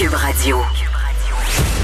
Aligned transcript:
Cube 0.00 0.14
Radio. 0.14 0.56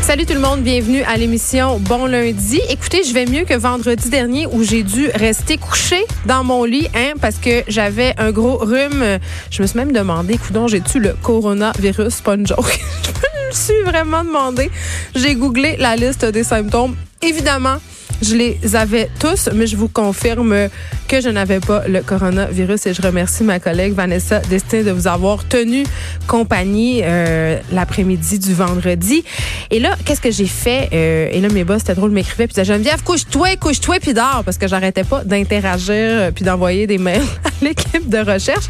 Salut 0.01 0.25
tout 0.25 0.33
le 0.33 0.41
monde, 0.41 0.63
bienvenue 0.63 1.03
à 1.03 1.19
l'émission 1.19 1.79
Bon 1.79 2.07
lundi. 2.07 2.63
Écoutez, 2.71 3.05
je 3.05 3.13
vais 3.13 3.27
mieux 3.27 3.45
que 3.45 3.53
vendredi 3.53 4.09
dernier 4.09 4.47
où 4.47 4.63
j'ai 4.63 4.85
dû 4.85 5.11
rester 5.15 5.59
couché 5.59 6.03
dans 6.25 6.43
mon 6.43 6.65
lit 6.65 6.89
hein, 6.95 7.13
parce 7.21 7.37
que 7.37 7.63
j'avais 7.69 8.15
un 8.17 8.33
gros 8.33 8.57
rhume. 8.57 9.19
Je 9.51 9.61
me 9.61 9.67
suis 9.67 9.77
même 9.77 9.93
demandé, 9.93 10.39
coudon, 10.39 10.67
j'ai-tu 10.67 10.99
le 10.99 11.15
coronavirus? 11.23 12.23
Pas 12.23 12.37
je 12.39 12.43
me 12.55 13.53
suis 13.53 13.83
vraiment 13.85 14.25
demandé. 14.25 14.71
J'ai 15.15 15.35
googlé 15.35 15.77
la 15.77 15.95
liste 15.95 16.25
des 16.25 16.43
symptômes. 16.43 16.97
Évidemment, 17.21 17.77
je 18.23 18.35
les 18.35 18.77
avais 18.77 19.09
tous, 19.19 19.49
mais 19.55 19.67
je 19.67 19.77
vous 19.77 19.89
confirme 19.89 20.69
que 21.09 21.21
je 21.21 21.29
n'avais 21.29 21.61
pas 21.61 21.87
le 21.87 22.03
coronavirus 22.03 22.87
et 22.87 22.95
je 22.95 23.03
remercie 23.03 23.45
ma 23.45 23.61
collègue 23.61 23.93
Vanessa 23.93 24.41
Destin 24.41 24.83
de 24.83 24.91
vous 24.91 25.07
avoir 25.07 25.47
tenu 25.47 25.85
compagnie 26.27 27.01
euh, 27.03 27.59
l'après-midi 27.73 28.39
du 28.39 28.55
vendredi. 28.55 29.25
Et 29.71 29.81
là, 29.81 29.97
qu'est-ce 30.05 30.21
que 30.21 30.31
j'ai 30.31 30.47
fait? 30.47 30.89
Euh, 30.93 31.29
et 31.33 31.41
là, 31.41 31.49
mes 31.49 31.65
boss, 31.65 31.79
c'était 31.79 31.95
drôle, 31.95 32.11
m'écrivaient, 32.11 32.47
puis 32.47 32.55
disaient, 32.55 32.65
Geneviève, 32.65 33.03
couche-toi, 33.03 33.57
couche-toi, 33.57 33.97
puis 34.01 34.15
dors, 34.15 34.43
parce 34.45 34.59
que 34.59 34.67
j'arrêtais 34.67 35.05
pas 35.05 35.25
d'interagir 35.25 35.95
euh, 35.95 36.31
puis 36.31 36.45
d'envoyer 36.45 36.87
des 36.87 36.99
mails 36.99 37.23
à 37.45 37.51
l'équipe 37.65 38.09
de 38.09 38.19
recherche 38.19 38.67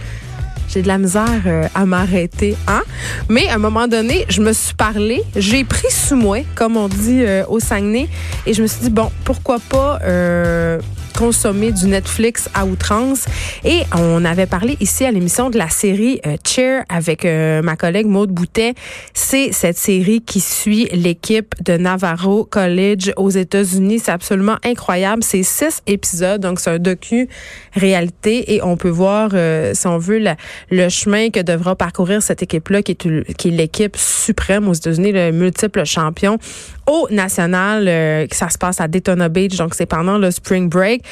j'ai 0.76 0.82
de 0.82 0.88
la 0.88 0.98
misère 0.98 1.42
euh, 1.46 1.66
à 1.74 1.86
m'arrêter, 1.86 2.54
hein? 2.68 2.82
Mais 3.30 3.48
à 3.48 3.54
un 3.54 3.58
moment 3.58 3.88
donné, 3.88 4.26
je 4.28 4.42
me 4.42 4.52
suis 4.52 4.74
parlé, 4.74 5.22
j'ai 5.34 5.64
pris 5.64 5.90
sous 5.90 6.16
moi, 6.16 6.40
comme 6.54 6.76
on 6.76 6.88
dit 6.88 7.22
euh, 7.22 7.44
au 7.48 7.60
Saguenay, 7.60 8.08
et 8.44 8.52
je 8.52 8.60
me 8.60 8.66
suis 8.66 8.82
dit 8.82 8.90
bon, 8.90 9.10
pourquoi 9.24 9.58
pas 9.58 10.00
euh, 10.02 10.78
consommer 11.16 11.72
du 11.72 11.86
Netflix 11.86 12.48
à 12.54 12.66
outrance. 12.66 13.24
Et 13.64 13.82
on 13.96 14.24
avait 14.24 14.46
parlé 14.46 14.76
ici 14.80 15.04
à 15.04 15.10
l'émission 15.10 15.50
de 15.50 15.58
la 15.58 15.68
série 15.68 16.20
Cheer 16.46 16.84
avec 16.88 17.24
ma 17.24 17.76
collègue 17.76 18.06
Maude 18.06 18.30
Boutet. 18.30 18.74
C'est 19.14 19.52
cette 19.52 19.78
série 19.78 20.20
qui 20.20 20.40
suit 20.40 20.88
l'équipe 20.92 21.54
de 21.64 21.76
Navarro 21.76 22.44
College 22.44 23.12
aux 23.16 23.30
États-Unis. 23.30 24.00
C'est 24.00 24.12
absolument 24.12 24.56
incroyable. 24.64 25.22
C'est 25.22 25.42
six 25.42 25.82
épisodes, 25.86 26.40
donc 26.40 26.60
c'est 26.60 26.70
un 26.70 26.78
docu 26.78 27.28
réalité 27.74 28.54
et 28.54 28.62
on 28.62 28.76
peut 28.76 28.90
voir, 28.90 29.30
si 29.72 29.86
on 29.86 29.98
veut, 29.98 30.22
le 30.70 30.88
chemin 30.88 31.30
que 31.30 31.40
devra 31.40 31.76
parcourir 31.76 32.22
cette 32.22 32.42
équipe-là, 32.42 32.82
qui 32.82 32.92
est 32.92 33.50
l'équipe 33.50 33.96
suprême 33.96 34.68
aux 34.68 34.74
États-Unis, 34.74 35.12
le 35.12 35.32
multiple 35.32 35.84
champion 35.84 36.38
au 36.86 37.08
national, 37.10 37.86
euh, 37.88 38.26
ça 38.30 38.48
se 38.48 38.58
passe 38.58 38.80
à 38.80 38.88
Daytona 38.88 39.28
Beach, 39.28 39.56
donc 39.56 39.74
c'est 39.74 39.86
pendant 39.86 40.18
le 40.18 40.30
spring 40.30 40.68
break. 40.68 41.02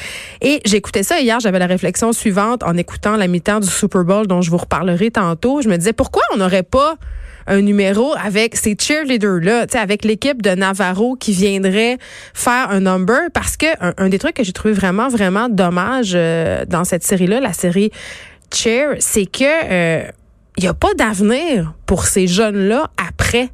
Et 0.41 0.61
j'écoutais 0.65 1.03
ça 1.03 1.19
hier, 1.19 1.39
j'avais 1.39 1.59
la 1.59 1.67
réflexion 1.67 2.13
suivante 2.13 2.63
en 2.63 2.77
écoutant 2.77 3.15
la 3.15 3.27
mi-temps 3.27 3.59
du 3.59 3.67
Super 3.67 4.03
Bowl 4.03 4.27
dont 4.27 4.41
je 4.41 4.49
vous 4.49 4.57
reparlerai 4.57 5.11
tantôt. 5.11 5.61
Je 5.61 5.69
me 5.69 5.77
disais, 5.77 5.93
pourquoi 5.93 6.23
on 6.33 6.37
n'aurait 6.37 6.63
pas 6.63 6.95
un 7.47 7.61
numéro 7.61 8.15
avec 8.23 8.55
ces 8.55 8.75
cheerleaders-là, 8.79 9.67
avec 9.73 10.03
l'équipe 10.03 10.41
de 10.41 10.51
Navarro 10.51 11.15
qui 11.15 11.33
viendrait 11.33 11.97
faire 12.33 12.69
un 12.71 12.79
number? 12.79 13.29
Parce 13.33 13.57
que 13.57 13.67
un, 13.79 14.09
des 14.09 14.19
trucs 14.19 14.35
que 14.35 14.43
j'ai 14.43 14.53
trouvé 14.53 14.73
vraiment, 14.73 15.09
vraiment 15.09 15.49
dommage 15.49 16.13
euh, 16.15 16.65
dans 16.65 16.85
cette 16.85 17.03
série-là, 17.03 17.39
la 17.39 17.53
série 17.53 17.91
Chair, 18.53 18.95
c'est 18.99 19.25
que 19.25 19.43
il 19.43 19.67
euh, 19.71 20.03
n'y 20.59 20.67
a 20.67 20.73
pas 20.73 20.93
d'avenir 20.93 21.73
pour 21.85 22.05
ces 22.05 22.27
jeunes-là 22.27 22.89
après. 22.97 23.49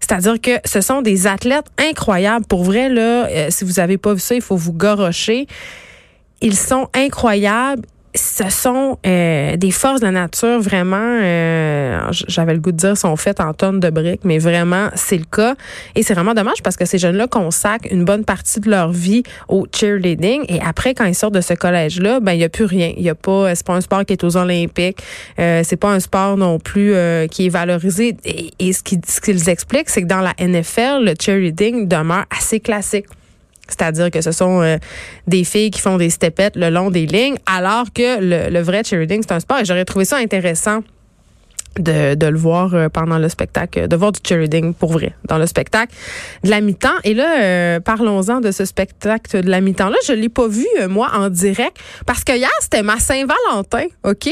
C'est-à-dire 0.00 0.40
que 0.40 0.52
ce 0.64 0.80
sont 0.80 1.02
des 1.02 1.26
athlètes 1.26 1.66
incroyables. 1.78 2.46
Pour 2.46 2.64
vrai, 2.64 2.88
là, 2.88 3.26
euh, 3.26 3.46
si 3.50 3.64
vous 3.64 3.80
avez 3.80 3.98
pas 3.98 4.14
vu 4.14 4.20
ça, 4.20 4.34
il 4.34 4.42
faut 4.42 4.56
vous 4.56 4.72
gorocher. 4.72 5.46
Ils 6.40 6.56
sont 6.56 6.88
incroyables 6.94 7.82
ce 8.16 8.48
sont 8.50 8.98
euh, 9.06 9.56
des 9.56 9.70
forces 9.70 10.00
de 10.00 10.06
la 10.06 10.12
nature 10.12 10.60
vraiment, 10.60 10.96
euh, 11.00 11.98
j'avais 12.10 12.54
le 12.54 12.60
goût 12.60 12.72
de 12.72 12.76
dire, 12.76 12.96
sont 12.96 13.16
faites 13.16 13.40
en 13.40 13.52
tonnes 13.52 13.80
de 13.80 13.90
briques, 13.90 14.24
mais 14.24 14.38
vraiment, 14.38 14.88
c'est 14.94 15.18
le 15.18 15.24
cas. 15.24 15.54
Et 15.94 16.02
c'est 16.02 16.14
vraiment 16.14 16.34
dommage 16.34 16.62
parce 16.62 16.76
que 16.76 16.84
ces 16.84 16.98
jeunes-là 16.98 17.26
consacrent 17.26 17.88
une 17.90 18.04
bonne 18.04 18.24
partie 18.24 18.60
de 18.60 18.70
leur 18.70 18.90
vie 18.90 19.22
au 19.48 19.66
cheerleading. 19.72 20.44
Et 20.48 20.60
après, 20.60 20.94
quand 20.94 21.04
ils 21.04 21.14
sortent 21.14 21.34
de 21.34 21.40
ce 21.40 21.54
collège-là, 21.54 22.20
ben 22.20 22.32
il 22.32 22.40
y 22.40 22.44
a 22.44 22.48
plus 22.48 22.64
rien. 22.64 22.92
Il 22.96 23.02
y 23.02 23.10
a 23.10 23.14
pas, 23.14 23.54
c'est 23.54 23.66
pas 23.66 23.74
un 23.74 23.80
sport 23.80 24.04
qui 24.04 24.12
est 24.12 24.24
aux 24.24 24.36
Olympiques. 24.36 25.02
Euh, 25.38 25.62
c'est 25.64 25.76
pas 25.76 25.90
un 25.90 26.00
sport 26.00 26.36
non 26.36 26.58
plus 26.58 26.94
euh, 26.94 27.26
qui 27.26 27.46
est 27.46 27.50
valorisé. 27.50 28.16
Et, 28.24 28.52
et 28.58 28.72
ce 28.72 28.82
qu'ils 28.82 29.48
expliquent, 29.48 29.90
c'est 29.90 30.02
que 30.02 30.06
dans 30.06 30.20
la 30.20 30.34
NFL, 30.38 31.04
le 31.04 31.14
cheerleading 31.18 31.88
demeure 31.88 32.24
assez 32.30 32.60
classique. 32.60 33.06
C'est-à-dire 33.68 34.10
que 34.10 34.20
ce 34.20 34.32
sont 34.32 34.62
euh, 34.62 34.76
des 35.26 35.44
filles 35.44 35.70
qui 35.70 35.80
font 35.80 35.96
des 35.96 36.10
stepettes 36.10 36.56
le 36.56 36.70
long 36.70 36.90
des 36.90 37.06
lignes, 37.06 37.36
alors 37.46 37.86
que 37.92 38.20
le, 38.20 38.50
le 38.50 38.60
vrai 38.60 38.82
cheerleading, 38.84 39.22
c'est 39.22 39.32
un 39.32 39.40
sport. 39.40 39.58
Et 39.58 39.64
j'aurais 39.64 39.84
trouvé 39.84 40.04
ça 40.04 40.16
intéressant 40.16 40.82
de, 41.78 42.14
de, 42.14 42.26
le 42.26 42.38
voir 42.38 42.74
euh, 42.74 42.88
pendant 42.88 43.18
le 43.18 43.28
spectacle, 43.28 43.88
de 43.88 43.96
voir 43.96 44.12
du 44.12 44.20
cheerleading 44.26 44.74
pour 44.74 44.92
vrai 44.92 45.14
dans 45.28 45.38
le 45.38 45.46
spectacle 45.46 45.94
de 46.44 46.50
la 46.50 46.60
mi-temps. 46.60 46.88
Et 47.04 47.14
là, 47.14 47.40
euh, 47.40 47.80
parlons-en 47.80 48.40
de 48.40 48.50
ce 48.50 48.64
spectacle 48.64 49.42
de 49.42 49.50
la 49.50 49.60
mi-temps. 49.60 49.88
Là, 49.88 49.96
je 50.06 50.12
l'ai 50.12 50.28
pas 50.28 50.48
vu 50.48 50.66
moi 50.88 51.10
en 51.14 51.28
direct 51.28 51.76
parce 52.06 52.24
que 52.24 52.36
hier 52.36 52.50
c'était 52.60 52.82
ma 52.82 52.98
Saint-Valentin, 52.98 53.86
ok? 54.04 54.30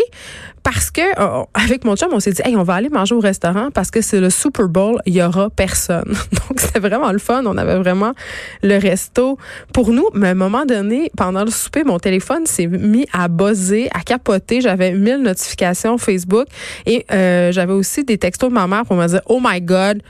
Parce 0.65 0.91
que 0.91 1.03
euh, 1.03 1.45
avec 1.53 1.85
mon 1.85 1.95
chum, 1.95 2.09
on 2.13 2.21
s'est 2.21 2.33
dit, 2.33 2.41
hey, 2.43 2.57
on 2.57 2.63
va 2.63 2.75
aller 2.75 2.89
manger 2.89 3.15
au 3.15 3.21
restaurant 3.21 3.69
parce 3.71 3.91
que 3.91 4.01
c'est 4.01 4.19
le 4.19 4.31
Super 4.31 4.67
Bowl, 4.67 4.99
il 5.05 5.15
y 5.15 5.23
aura 5.23 5.51
personne. 5.51 6.09
Donc 6.33 6.59
c'était 6.59 6.81
vraiment 6.81 7.13
le 7.13 7.19
fun. 7.19 7.43
On 7.45 7.59
avait 7.59 7.77
vraiment 7.77 8.15
le 8.63 8.79
resto 8.79 9.39
pour 9.75 9.91
nous. 9.91 10.09
Mais 10.15 10.29
à 10.29 10.31
un 10.31 10.35
moment 10.35 10.65
donné, 10.65 11.11
pendant 11.19 11.45
le 11.45 11.51
souper, 11.51 11.85
mon 11.85 11.99
téléphone 11.99 12.47
s'est 12.47 12.67
mis 12.67 13.07
à 13.13 13.29
buzzer, 13.29 13.91
à 13.93 14.01
capoter. 14.01 14.63
J'avais 14.63 14.93
mille 14.93 15.21
notifications 15.21 15.99
Facebook 15.99 16.47
et 16.87 17.05
euh, 17.13 17.34
j'avais 17.53 17.73
aussi 17.73 18.05
des 18.05 18.19
textos 18.19 18.49
de 18.51 18.55
ma 18.55 18.67
mère 18.67 18.85
pour 18.85 18.97
me 18.97 19.07
dire, 19.07 19.21
oh 19.27 19.41
my 19.43 19.61
God, 19.61 20.03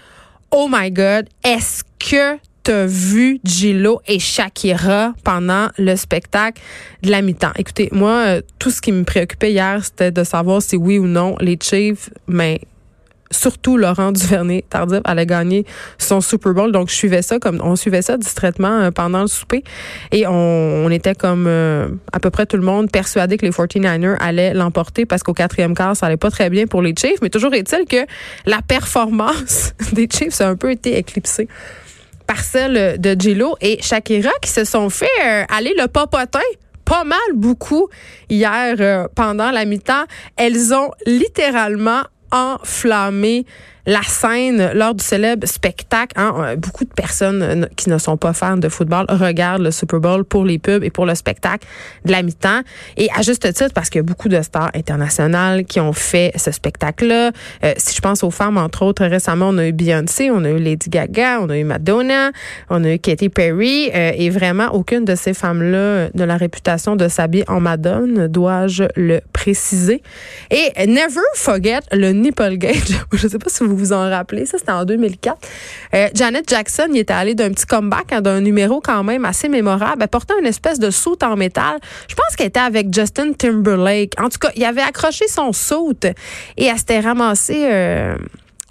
oh 0.51 0.69
my 0.71 0.91
God, 0.91 1.29
est-ce 1.45 1.83
que 1.99 2.39
t'as 2.62 2.87
vu 2.87 3.41
Gillo 3.45 4.01
et 4.07 4.19
Shakira 4.19 5.15
pendant 5.23 5.69
le 5.79 5.97
spectacle 5.97 6.62
de 7.03 7.11
la 7.11 7.23
mi-temps? 7.23 7.53
Écoutez, 7.57 7.89
moi, 7.93 8.25
euh, 8.27 8.43
tout 8.59 8.71
ce 8.71 8.81
qui 8.81 8.93
me 8.93 9.05
préoccupait 9.05 9.53
hier, 9.53 9.85
c'était 9.85 10.11
de 10.11 10.25
savoir 10.25 10.62
si 10.62 10.77
oui 10.77 10.99
ou 10.99 11.07
non 11.07 11.37
les 11.41 11.59
Chiefs, 11.61 12.11
mais 12.27 12.61
surtout 13.34 13.77
Laurent 13.77 14.12
Duvernay 14.12 14.65
Tardif 14.69 15.00
allait 15.05 15.27
gagner 15.27 15.67
son 15.99 16.21
Super 16.21 16.55
Bowl. 16.55 16.72
Donc 16.72 16.89
je 16.89 16.95
suivais 16.95 17.22
ça 17.22 17.39
comme 17.39 17.61
on 17.62 17.77
suivait 17.77 18.03
ça 18.03 18.17
distraitement 18.17 18.81
euh, 18.81 18.91
pendant 18.91 19.22
le 19.22 19.27
souper. 19.27 19.65
Et 20.12 20.27
on, 20.27 20.89
était 20.91 21.15
comme 21.15 21.47
euh, 21.49 21.89
à 22.12 22.21
peu 22.21 22.31
près 22.31 22.47
tout 22.47 22.56
le 22.56 22.62
monde 22.62 22.91
persuadé 22.91 23.37
que 23.37 23.44
les 23.44 23.50
49ers 23.50 24.17
allaient 24.21 24.55
l'emporter 24.55 25.06
parce 25.06 25.23
qu'au 25.23 25.33
quatrième 25.33 25.75
quart 25.75 25.97
ça 25.97 26.06
allait 26.06 26.17
pas 26.17 26.31
très 26.31 26.50
bien 26.50 26.67
pour 26.67 26.83
les 26.83 26.94
Chiefs. 26.97 27.21
Mais 27.21 27.31
toujours 27.31 27.53
est-il 27.55 27.84
que 27.87 28.06
la 28.47 28.62
performance 28.62 29.75
des 29.93 30.09
Chiefs 30.11 30.41
a 30.41 30.49
un 30.49 30.56
peu 30.56 30.71
été 30.71 30.97
éclipsée 30.97 31.49
par 32.27 32.39
celle 32.39 32.99
de 33.00 33.17
Gillo 33.19 33.56
et 33.61 33.83
Shakira 33.83 34.31
qui 34.41 34.50
se 34.50 34.65
sont 34.65 34.89
fait 34.89 35.06
euh, 35.27 35.44
aller 35.49 35.75
le 35.78 35.89
popotin 35.89 36.41
pas 36.84 37.05
mal 37.05 37.19
beaucoup 37.34 37.89
hier 38.28 39.09
pendant 39.15 39.50
la 39.50 39.65
mi-temps. 39.65 40.05
Elles 40.37 40.75
ont 40.75 40.91
littéralement 41.06 42.03
enflammé 42.31 43.47
la 43.87 44.03
scène 44.03 44.72
lors 44.75 44.94
du 44.94 45.05
célèbre 45.05 45.47
spectacle. 45.47 46.14
Hein, 46.17 46.35
euh, 46.38 46.56
beaucoup 46.56 46.85
de 46.85 46.93
personnes 46.93 47.43
euh, 47.43 47.67
qui 47.76 47.91
ne 47.91 47.99
sont 47.99 48.17
pas 48.17 48.32
fans 48.32 48.56
de 48.56 48.69
football 48.69 49.06
regardent 49.08 49.62
le 49.62 49.70
Super 49.70 50.00
Bowl 50.00 50.25
pour 50.25 50.44
les 50.44 50.58
pubs 50.58 50.82
et 50.82 50.91
pour 50.91 51.06
le 51.06 51.14
spectacle 51.14 51.67
de 52.05 52.12
la 52.12 52.23
mi-temps. 52.23 52.61
Et 52.97 53.08
à 53.14 53.23
juste 53.23 53.53
titre, 53.53 53.73
parce 53.75 53.91
qu'il 53.91 53.99
y 53.99 54.00
a 54.00 54.05
beaucoup 54.05 54.29
de 54.29 54.41
stars 54.43 54.70
internationales 54.75 55.64
qui 55.64 55.81
ont 55.81 55.93
fait 55.93 56.32
ce 56.37 56.50
spectacle-là. 56.50 57.32
Euh, 57.64 57.73
si 57.76 57.94
je 57.94 58.00
pense 58.00 58.25
aux 58.25 58.31
femmes, 58.31 58.56
entre 58.56 58.82
autres, 58.82 59.05
récemment, 59.05 59.49
on 59.50 59.58
a 59.58 59.67
eu 59.67 59.73
Beyoncé, 59.73 60.31
on 60.31 60.44
a 60.44 60.50
eu 60.50 60.58
Lady 60.58 60.88
Gaga, 60.88 61.41
on 61.41 61.50
a 61.50 61.58
eu 61.58 61.64
Madonna, 61.64 62.31
on 62.70 62.85
a 62.85 62.93
eu 62.93 62.99
Katy 62.99 63.29
Perry. 63.29 63.91
et 63.93 64.31
vraiment, 64.31 64.69
aucune 64.73 65.05
de 65.05 65.14
ces 65.14 65.35
femmes-là 65.35 66.08
de 66.14 66.25
la 66.25 66.37
réputation 66.37 66.97
de 66.97 67.08
s'habiller 67.08 67.44
en 67.49 67.61
Madone, 67.61 68.29
dois-je 68.29 68.85
le 68.97 69.20
préciser. 69.32 70.03
Et 70.50 70.87
never 70.87 71.20
forget 71.35 71.81
le 71.93 72.12
nipple 72.12 72.56
gauge. 72.56 72.99
je 73.12 73.29
sais 73.29 73.38
pas 73.38 73.50
si 73.50 73.64
vous 73.64 73.74
vous 73.75 73.87
vous 73.87 73.93
en 73.93 74.09
rappelez. 74.09 74.47
Ça, 74.47 74.59
c'était 74.59 74.73
en 74.73 74.85
2004. 74.85 75.37
Euh, 75.94 76.09
Janet 76.15 76.49
Jackson, 76.49 76.88
il 76.91 76.99
était 76.99 77.12
allé 77.12 77.35
d'un 77.35 77.50
petit 77.50 77.67
comeback, 77.67 78.15
d'un 78.23 78.41
numéro 78.41 78.81
quand 78.81 79.03
même 79.05 79.25
assez 79.25 79.49
mémorable. 79.49 80.03
Elle 80.03 80.09
portait 80.09 80.35
une 80.41 80.47
espèce 80.47 80.79
de 80.79 80.91
soute 80.91 81.23
en 81.23 81.37
métal. 81.37 81.79
Je 82.09 82.15
pense 82.15 82.37
qu'elle 82.37 82.49
était 82.49 82.61
avec 82.61 82.94
Justin 82.94 83.32
Timberlake. 83.32 84.15
En 84.19 84.29
tout 84.29 84.38
cas, 84.38 84.50
il 84.56 84.65
avait 84.65 84.82
accroché 84.82 85.29
son 85.29 85.53
soute 85.53 86.06
et 86.56 86.65
elle 86.65 86.79
s'était 86.79 87.00
ramassée... 87.00 87.69
Euh, 87.71 88.17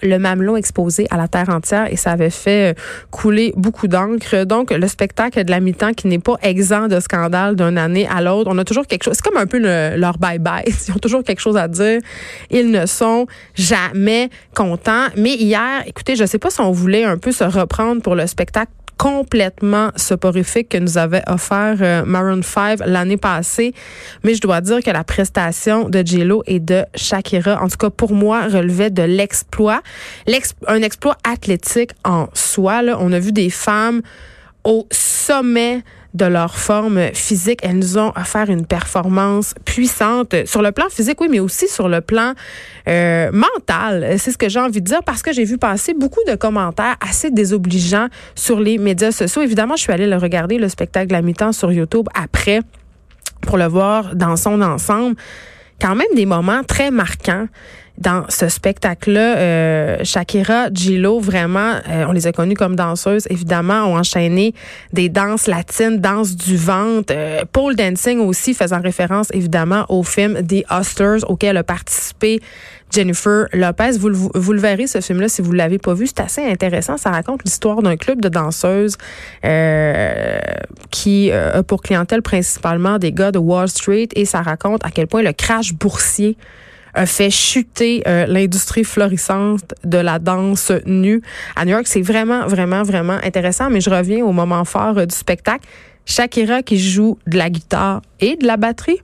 le 0.04 0.20
mamelon 0.20 0.56
exposé 0.56 1.08
à 1.10 1.18
la 1.18 1.28
terre 1.28 1.50
entière 1.50 1.92
et 1.92 1.96
ça 1.96 2.12
avait 2.12 2.30
fait 2.30 2.72
euh, 2.72 2.74
couler 3.12 3.54
beaucoup 3.56 3.88
d'encre. 3.88 4.46
Donc, 4.46 4.72
le 4.72 4.88
spectacle 4.88 5.44
de 5.44 5.52
la 5.52 5.60
mi-temps 5.60 5.94
qui 5.94 6.08
n'est 6.08 6.20
pas 6.20 6.36
exempt 6.42 6.88
de 6.88 7.00
scandale 7.00 7.56
d'une 7.56 7.78
année 7.78 8.08
à 8.08 8.22
l'autre. 8.22 8.50
On 8.54 8.58
a 8.58 8.66
toujours 8.66 8.86
quelque 8.86 9.04
chose. 9.04 9.16
C'est 9.16 9.24
comme 9.24 9.42
un 9.42 9.48
peu 9.48 9.60
leur 9.60 10.18
bye-bye. 10.18 10.64
Ils 10.68 10.92
ont 10.92 11.00
toujours 11.00 11.24
quelque 11.24 11.42
chose 11.42 11.58
à 11.58 11.68
dire. 11.68 12.00
Ils 12.52 12.70
ne 12.70 12.86
sont 12.86 13.28
jamais 13.56 14.30
contents. 14.54 15.08
Mais 15.16 15.36
hier, 15.36 15.84
écoutez, 15.86 16.16
je 16.16 16.26
sais 16.26 16.40
pas 16.40 16.50
si 16.50 16.62
on 16.62 16.72
voulait 16.72 17.04
un 17.06 17.18
peu 17.18 17.32
se 17.32 17.44
reprendre 17.44 18.02
pour 18.02 18.16
le 18.16 18.28
spectacle 18.28 18.72
complètement 19.04 19.90
soporifique 19.98 20.70
que 20.70 20.78
nous 20.78 20.98
avait 20.98 21.24
offert 21.28 21.76
euh, 21.82 22.06
Maroon 22.06 22.42
5 22.42 22.80
l'année 22.86 23.18
passée. 23.18 23.74
Mais 24.24 24.34
je 24.34 24.40
dois 24.40 24.62
dire 24.62 24.82
que 24.82 24.92
la 24.92 25.04
prestation 25.04 25.90
de 25.90 26.08
Jello 26.08 26.42
et 26.48 26.62
de 26.62 26.86
Shakira, 26.96 27.62
en 27.62 27.68
tout 27.68 27.76
cas 27.76 27.90
pour 27.90 28.14
moi, 28.14 28.48
relevait 28.48 28.92
de 28.92 29.04
l'exploit. 29.04 29.82
un 30.68 30.82
exploit 30.82 31.18
athlétique 31.26 31.92
en 32.06 32.28
soi. 32.34 32.82
Là. 32.82 32.98
On 33.02 33.12
a 33.12 33.20
vu 33.20 33.34
des 33.34 33.50
femmes 33.50 34.02
au 34.64 34.88
sommet 34.90 35.82
de 36.13 36.25
leur 36.25 36.56
forme 36.56 37.00
physique. 37.13 37.60
Elles 37.63 37.77
nous 37.77 37.98
ont 37.98 38.12
offert 38.15 38.50
une 38.50 38.65
performance 38.65 39.54
puissante 39.65 40.36
sur 40.45 40.62
le 40.62 40.71
plan 40.71 40.89
physique, 40.89 41.19
oui, 41.21 41.27
mais 41.30 41.39
aussi 41.39 41.68
sur 41.68 41.89
le 41.89 42.01
plan 42.01 42.33
euh, 42.88 43.31
mental. 43.31 44.15
C'est 44.19 44.31
ce 44.31 44.38
que 44.38 44.50
j'ai 44.50 44.60
envie 44.60 44.81
de 44.81 44.86
dire 44.86 45.04
parce 45.04 45.21
que 45.21 45.33
j'ai 45.33 45.44
vu 45.44 45.57
passer 45.57 45.94
beaucoup 45.94 46.21
de 46.27 46.36
commentaires 46.36 46.95
assez 47.01 47.31
désobligeants 47.31 48.07
sur 48.36 48.60
les 48.60 48.77
médias 48.77 49.12
sociaux. 49.12 49.42
Évidemment, 49.42 49.75
je 49.75 49.83
suis 49.83 49.94
allée 49.94 50.07
le 50.07 50.18
regarder, 50.18 50.57
le 50.57 50.69
spectacle 50.69 51.07
de 51.07 51.13
la 51.13 51.21
mi-temps 51.21 51.51
sur 51.51 51.71
YouTube 51.71 52.07
après 52.13 52.62
pour 53.42 53.57
le 53.57 53.65
voir 53.65 54.15
dans 54.15 54.36
son 54.36 54.62
ensemble. 54.62 55.15
Quand 55.81 55.95
même 55.95 56.07
des 56.15 56.25
moments 56.25 56.63
très 56.63 56.92
marquants 56.92 57.48
dans 58.00 58.25
ce 58.28 58.50
spectacle-là, 58.50 59.38
euh, 59.38 59.98
Shakira, 60.04 60.69
Gillo, 60.74 61.19
vraiment, 61.19 61.75
euh, 61.88 62.06
on 62.07 62.12
les 62.12 62.25
a 62.25 62.31
connus 62.31 62.56
comme 62.56 62.75
danseuses, 62.75 63.28
évidemment, 63.30 63.86
ont 63.86 63.98
enchaîné 63.98 64.56
des 64.94 65.10
danses 65.10 65.45
latines, 65.45 66.00
danse 66.00 66.36
du 66.36 66.57
ventre, 66.57 67.13
euh, 67.16 67.42
pole 67.51 67.75
dancing 67.75 68.19
aussi, 68.19 68.56
faisant 68.56 68.81
référence 68.81 69.28
évidemment 69.31 69.86
au 69.90 70.01
film 70.01 70.40
The 70.45 70.66
Hustlers 70.72 71.24
auquel 71.28 71.56
a 71.56 71.63
participé 71.63 72.40
Jennifer 72.92 73.45
Lopez. 73.54 73.92
Vous, 74.00 74.31
vous, 74.34 74.54
le 74.54 74.60
verrez, 74.60 74.88
ce 74.88 75.00
film-là, 75.00 75.30
si 75.30 75.44
vous 75.44 75.51
ne 75.51 75.57
l'avez 75.57 75.78
pas 75.78 75.94
vu. 75.94 76.07
C'est 76.07 76.22
assez 76.22 76.44
intéressant. 76.44 76.98
Ça 76.98 77.12
raconte 77.12 77.44
l'histoire 77.44 77.84
d'un 77.84 77.96
club 77.96 78.22
de 78.22 78.30
danseuses 78.30 78.98
euh, 79.46 80.39
qui 80.89 81.31
a 81.31 81.62
pour 81.63 81.81
clientèle 81.84 82.24
principalement 82.24 82.98
des 82.98 83.12
gars 83.12 83.31
de 83.31 83.39
Wall 83.39 83.68
Street 83.68 84.10
et 84.16 84.25
ça 84.25 84.42
raconte 84.42 84.84
à 84.84 84.89
quel 84.89 85.07
point 85.07 85.22
le 85.22 85.34
crash 85.34 85.74
boursier 85.74 86.38
a 86.94 87.06
fait 87.06 87.30
chuter 87.30 88.04
euh, 88.07 88.25
l'industrie 88.28 88.84
florissante 88.84 89.74
de 89.84 89.98
la 89.98 90.19
danse 90.19 90.72
nue 90.86 91.22
à 91.56 91.66
New 91.66 91.72
York. 91.72 91.88
C'est 91.88 92.01
vraiment, 92.01 92.45
vraiment, 92.48 92.84
vraiment 92.84 93.18
intéressant. 93.24 93.69
Mais 93.69 93.81
je 93.81 93.90
reviens 93.90 94.24
au 94.24 94.31
moment 94.31 94.63
fort 94.66 94.98
euh, 94.98 95.06
du 95.06 95.16
spectacle. 95.16 95.68
Shakira 96.06 96.63
qui 96.63 96.78
joue 96.78 97.18
de 97.28 97.38
la 97.38 97.50
guitare 97.50 98.01
et 98.19 98.36
de 98.36 98.45
la 98.45 98.57
batterie. 98.57 99.00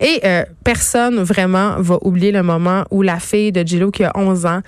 Et 0.00 0.20
euh, 0.24 0.44
personne 0.62 1.20
vraiment 1.20 1.74
va 1.78 1.98
oublier 2.02 2.30
le 2.30 2.42
moment 2.42 2.84
où 2.90 3.02
la 3.02 3.18
fille 3.18 3.50
de 3.50 3.66
Gillo 3.66 3.90
qui 3.90 4.04
a 4.04 4.12
11 4.14 4.46
ans 4.46 4.60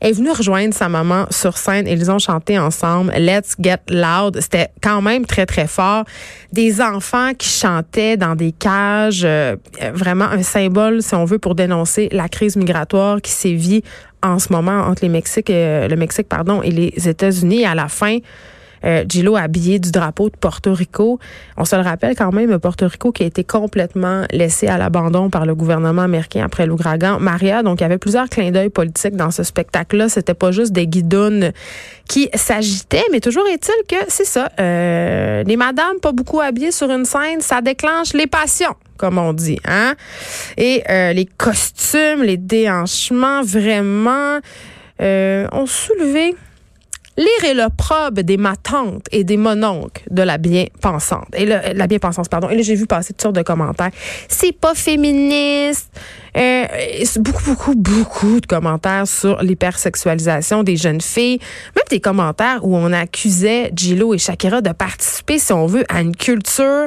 est 0.00 0.12
venue 0.12 0.30
rejoindre 0.30 0.74
sa 0.74 0.88
maman 0.88 1.26
sur 1.30 1.56
scène 1.56 1.86
et 1.88 1.92
ils 1.92 2.10
ont 2.10 2.18
chanté 2.18 2.58
ensemble 2.58 3.12
Let's 3.16 3.56
Get 3.60 3.80
Loud. 3.88 4.38
C'était 4.40 4.68
quand 4.80 5.02
même 5.02 5.26
très, 5.26 5.46
très 5.46 5.66
fort. 5.66 6.04
Des 6.52 6.80
enfants 6.80 7.32
qui 7.34 7.48
chantaient 7.48 8.16
dans 8.16 8.36
des 8.36 8.52
cages, 8.52 9.22
euh, 9.24 9.56
vraiment 9.92 10.26
un 10.26 10.42
symbole, 10.42 11.02
si 11.02 11.14
on 11.14 11.24
veut, 11.24 11.38
pour 11.38 11.54
dénoncer 11.54 12.08
la 12.12 12.28
crise 12.28 12.56
migratoire 12.56 13.20
qui 13.20 13.32
sévit 13.32 13.82
en 14.22 14.38
ce 14.38 14.52
moment 14.52 14.80
entre 14.82 15.02
les 15.02 15.08
Mexique, 15.08 15.50
euh, 15.50 15.88
le 15.88 15.96
Mexique 15.96 16.28
pardon, 16.28 16.62
et 16.62 16.70
les 16.70 17.08
États-Unis. 17.08 17.64
À 17.64 17.74
la 17.74 17.88
fin, 17.88 18.18
euh, 18.84 19.04
habillé 19.36 19.78
du 19.78 19.90
drapeau 19.90 20.30
de 20.30 20.36
Porto 20.36 20.72
Rico. 20.72 21.18
On 21.56 21.64
se 21.64 21.76
le 21.76 21.82
rappelle 21.82 22.16
quand 22.16 22.32
même, 22.32 22.58
Porto 22.58 22.86
Rico 22.86 23.12
qui 23.12 23.22
a 23.22 23.26
été 23.26 23.44
complètement 23.44 24.24
laissé 24.30 24.66
à 24.66 24.78
l'abandon 24.78 25.30
par 25.30 25.46
le 25.46 25.54
gouvernement 25.54 26.02
américain 26.02 26.44
après 26.44 26.66
l'ouragan 26.66 27.18
Maria. 27.20 27.62
Donc, 27.62 27.80
il 27.80 27.82
y 27.82 27.86
avait 27.86 27.98
plusieurs 27.98 28.28
clins 28.28 28.50
d'œil 28.50 28.70
politiques 28.70 29.16
dans 29.16 29.30
ce 29.30 29.42
spectacle-là. 29.42 30.08
C'était 30.08 30.34
pas 30.34 30.50
juste 30.50 30.72
des 30.72 30.86
guidounes 30.86 31.52
qui 32.08 32.28
s'agitaient, 32.34 33.04
mais 33.12 33.20
toujours 33.20 33.46
est-il 33.46 33.86
que 33.86 34.02
c'est 34.08 34.24
ça. 34.24 34.50
Euh, 34.58 35.42
les 35.44 35.56
madames 35.56 36.00
pas 36.00 36.12
beaucoup 36.12 36.40
habillées 36.40 36.72
sur 36.72 36.90
une 36.90 37.04
scène, 37.04 37.40
ça 37.40 37.60
déclenche 37.60 38.12
les 38.14 38.26
passions 38.26 38.74
comme 38.98 39.16
on 39.16 39.32
dit, 39.32 39.60
hein? 39.64 39.94
Et 40.56 40.82
euh, 40.90 41.12
les 41.12 41.24
costumes, 41.24 42.24
les 42.24 42.36
déhanchements, 42.36 43.42
vraiment, 43.42 44.40
euh, 45.00 45.46
ont 45.52 45.66
soulevé 45.66 46.34
Lire 47.18 47.50
et 47.50 47.54
le 47.54 47.68
probe 47.76 48.20
des 48.20 48.36
matantes 48.36 49.06
et 49.10 49.24
des 49.24 49.36
mononcles 49.36 50.04
de 50.08 50.22
la 50.22 50.38
bien-pensante. 50.38 51.26
Et 51.36 51.46
la 51.46 51.86
bien-pensance, 51.88 52.28
pardon. 52.28 52.48
Et 52.48 52.54
là, 52.54 52.62
j'ai 52.62 52.76
vu 52.76 52.86
passer 52.86 53.12
toutes 53.12 53.22
sortes 53.22 53.34
de 53.34 53.42
commentaires. 53.42 53.90
C'est 54.28 54.52
pas 54.52 54.76
féministe. 54.76 55.90
Euh, 56.36 56.64
beaucoup, 57.16 57.42
beaucoup, 57.44 57.74
beaucoup 57.74 58.40
de 58.40 58.46
commentaires 58.46 59.08
sur 59.08 59.42
l'hypersexualisation 59.42 60.62
des 60.62 60.76
jeunes 60.76 61.00
filles. 61.00 61.40
Même 61.74 61.84
des 61.90 61.98
commentaires 61.98 62.60
où 62.62 62.76
on 62.76 62.92
accusait 62.92 63.72
Gillo 63.74 64.14
et 64.14 64.18
Shakira 64.18 64.60
de 64.60 64.70
participer, 64.70 65.40
si 65.40 65.52
on 65.52 65.66
veut, 65.66 65.84
à 65.88 66.00
une 66.00 66.14
culture 66.14 66.86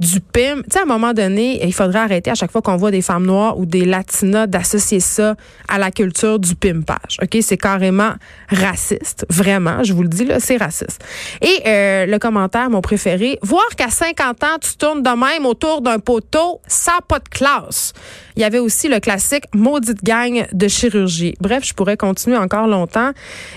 du 0.00 0.20
PIM. 0.20 0.62
Tu 0.62 0.72
sais, 0.72 0.78
à 0.80 0.82
un 0.82 0.86
moment 0.86 1.12
donné, 1.12 1.64
il 1.64 1.72
faudrait 1.72 2.00
arrêter 2.00 2.30
à 2.30 2.34
chaque 2.34 2.50
fois 2.50 2.62
qu'on 2.62 2.76
voit 2.76 2.90
des 2.90 3.02
femmes 3.02 3.26
noires 3.26 3.58
ou 3.58 3.66
des 3.66 3.84
latinas 3.84 4.46
d'associer 4.46 5.00
ça 5.00 5.36
à 5.68 5.78
la 5.78 5.90
culture 5.90 6.38
du 6.38 6.54
pimpage. 6.54 7.18
OK? 7.22 7.38
C'est 7.40 7.56
carrément 7.56 8.12
raciste. 8.48 9.26
Vraiment, 9.30 9.82
je 9.82 9.92
vous 9.92 10.02
le 10.02 10.08
dis, 10.08 10.24
là, 10.24 10.40
c'est 10.40 10.56
raciste. 10.56 11.04
Et 11.40 11.60
euh, 11.66 12.06
le 12.06 12.18
commentaire, 12.18 12.70
mon 12.70 12.80
préféré, 12.80 13.38
voir 13.42 13.66
qu'à 13.76 13.88
50 13.88 14.44
ans, 14.44 14.58
tu 14.60 14.76
tournes 14.76 15.02
de 15.02 15.10
même 15.10 15.46
autour 15.46 15.82
d'un 15.82 15.98
poteau, 15.98 16.60
ça 16.66 16.92
pas 17.06 17.18
de 17.18 17.28
classe. 17.28 17.92
Il 18.36 18.42
y 18.42 18.44
avait 18.44 18.58
aussi 18.58 18.88
le 18.88 19.00
classique 19.00 19.44
maudite 19.54 20.02
gang 20.02 20.46
de 20.52 20.68
chirurgie. 20.68 21.34
Bref, 21.40 21.64
je 21.64 21.74
pourrais 21.74 21.96
continuer 21.96 22.36
encore 22.36 22.66
longtemps. 22.66 23.10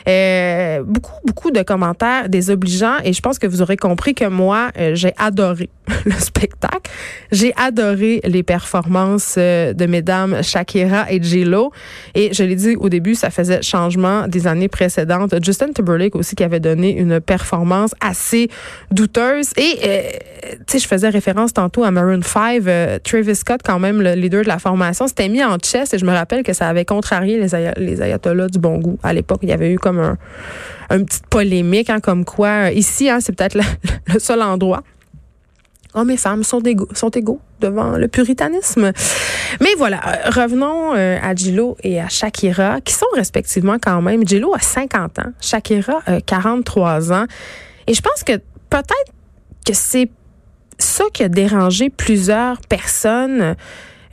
Euh, 0.08 0.84
beaucoup, 0.84 1.14
beaucoup 1.26 1.52
de 1.52 1.62
commentaires 1.62 2.30
désobligeants 2.30 2.98
et 3.04 3.14
je 3.14 3.22
pense 3.22 3.40
que 3.40 3.48
vous 3.48 3.62
aurez 3.62 3.78
compris 3.78 4.14
que 4.14 4.26
moi, 4.26 4.72
euh, 4.78 4.96
j'ai 4.96 5.14
adoré 5.18 5.70
le 6.06 6.12
spectacle. 6.26 6.92
J'ai 7.32 7.54
adoré 7.56 8.22
les 8.24 8.44
performances 8.44 9.36
euh, 9.38 9.74
de 9.74 9.86
mesdames 9.86 10.44
Shakira 10.44 11.12
et 11.12 11.22
J-Lo. 11.22 11.72
Et 12.14 12.34
je 12.34 12.44
l'ai 12.44 12.56
dit 12.56 12.76
au 12.76 12.90
début, 12.90 13.16
ça 13.16 13.30
faisait 13.30 13.62
changement 13.62 14.28
des 14.28 14.48
années 14.48 14.68
précédentes. 14.68 15.34
Justin 15.44 15.72
Timberlake 15.72 16.16
aussi 16.16 16.36
qui 16.36 16.44
avait 16.44 16.60
donné 16.60 16.98
une 16.98 17.20
performance 17.20 17.94
assez 18.02 18.50
douteuse. 18.92 19.52
Et, 19.58 19.80
euh, 19.84 20.02
tu 20.68 20.74
sais, 20.74 20.80
je 20.80 20.88
faisais 20.88 21.10
référence 21.10 21.54
tantôt 21.54 21.84
à 21.84 21.92
Maroon 21.92 22.22
5. 22.22 22.62
Euh, 22.68 23.00
Travis 23.04 23.36
Scott, 23.36 23.62
quand 23.64 23.80
même, 23.80 24.02
le 24.02 24.14
leader 24.14 24.44
de 24.44 24.48
la 24.48 24.60
formation, 24.60 25.08
s'était 25.08 25.30
mis 25.30 25.44
en 25.44 25.58
chess 25.64 25.94
et 25.94 25.98
je 25.98 26.06
me 26.06 26.12
rappelle 26.12 26.44
que 26.44 26.54
ça 26.54 26.68
avait 26.68 26.86
contrarié 26.86 27.40
les, 27.40 27.72
les 27.78 28.02
ayatollahs 28.02 28.50
du 28.50 28.60
bon 28.60 28.78
goût. 28.80 29.00
À 29.04 29.14
l'époque, 29.14 29.40
il 29.44 29.50
y 29.50 29.54
avait 29.54 29.72
eu 29.72 29.78
comme 29.78 30.00
un, 30.00 30.18
une 30.90 31.06
petite 31.06 31.28
polémique, 31.28 31.90
hein, 31.90 32.00
comme 32.00 32.26
quoi, 32.26 32.72
ici, 32.72 33.10
hein, 33.10 33.20
c'est 33.20 33.34
peut-être 33.34 33.56
le 34.08 34.20
seul 34.20 34.42
endroit 34.42 34.84
hommes 35.96 36.12
et 36.12 36.18
femmes 36.18 36.44
sont 36.44 36.60
égaux, 36.60 36.88
sont 36.94 37.10
égaux 37.10 37.40
devant 37.60 37.98
le 37.98 38.08
puritanisme. 38.08 38.92
Mais 39.62 39.74
voilà, 39.78 40.02
euh, 40.06 40.30
revenons 40.30 40.94
euh, 40.94 41.18
à 41.22 41.34
Gillo 41.34 41.78
et 41.84 42.00
à 42.00 42.10
Shakira, 42.10 42.82
qui 42.82 42.94
sont 42.94 43.06
respectivement 43.16 43.78
quand 43.82 44.02
même. 44.02 44.28
Gillo 44.28 44.54
a 44.54 44.60
50 44.60 45.20
ans, 45.20 45.32
Shakira 45.42 46.02
a 46.06 46.22
43 46.22 47.12
ans. 47.12 47.26
Et 47.88 47.94
je 47.94 48.02
pense 48.02 48.24
que 48.24 48.34
peut-être 48.70 49.14
que 49.66 49.74
c'est 49.74 50.10
ça 50.78 51.06
qui 51.14 51.24
a 51.24 51.30
dérangé 51.30 51.90
plusieurs 51.90 52.60
personnes. 52.62 53.56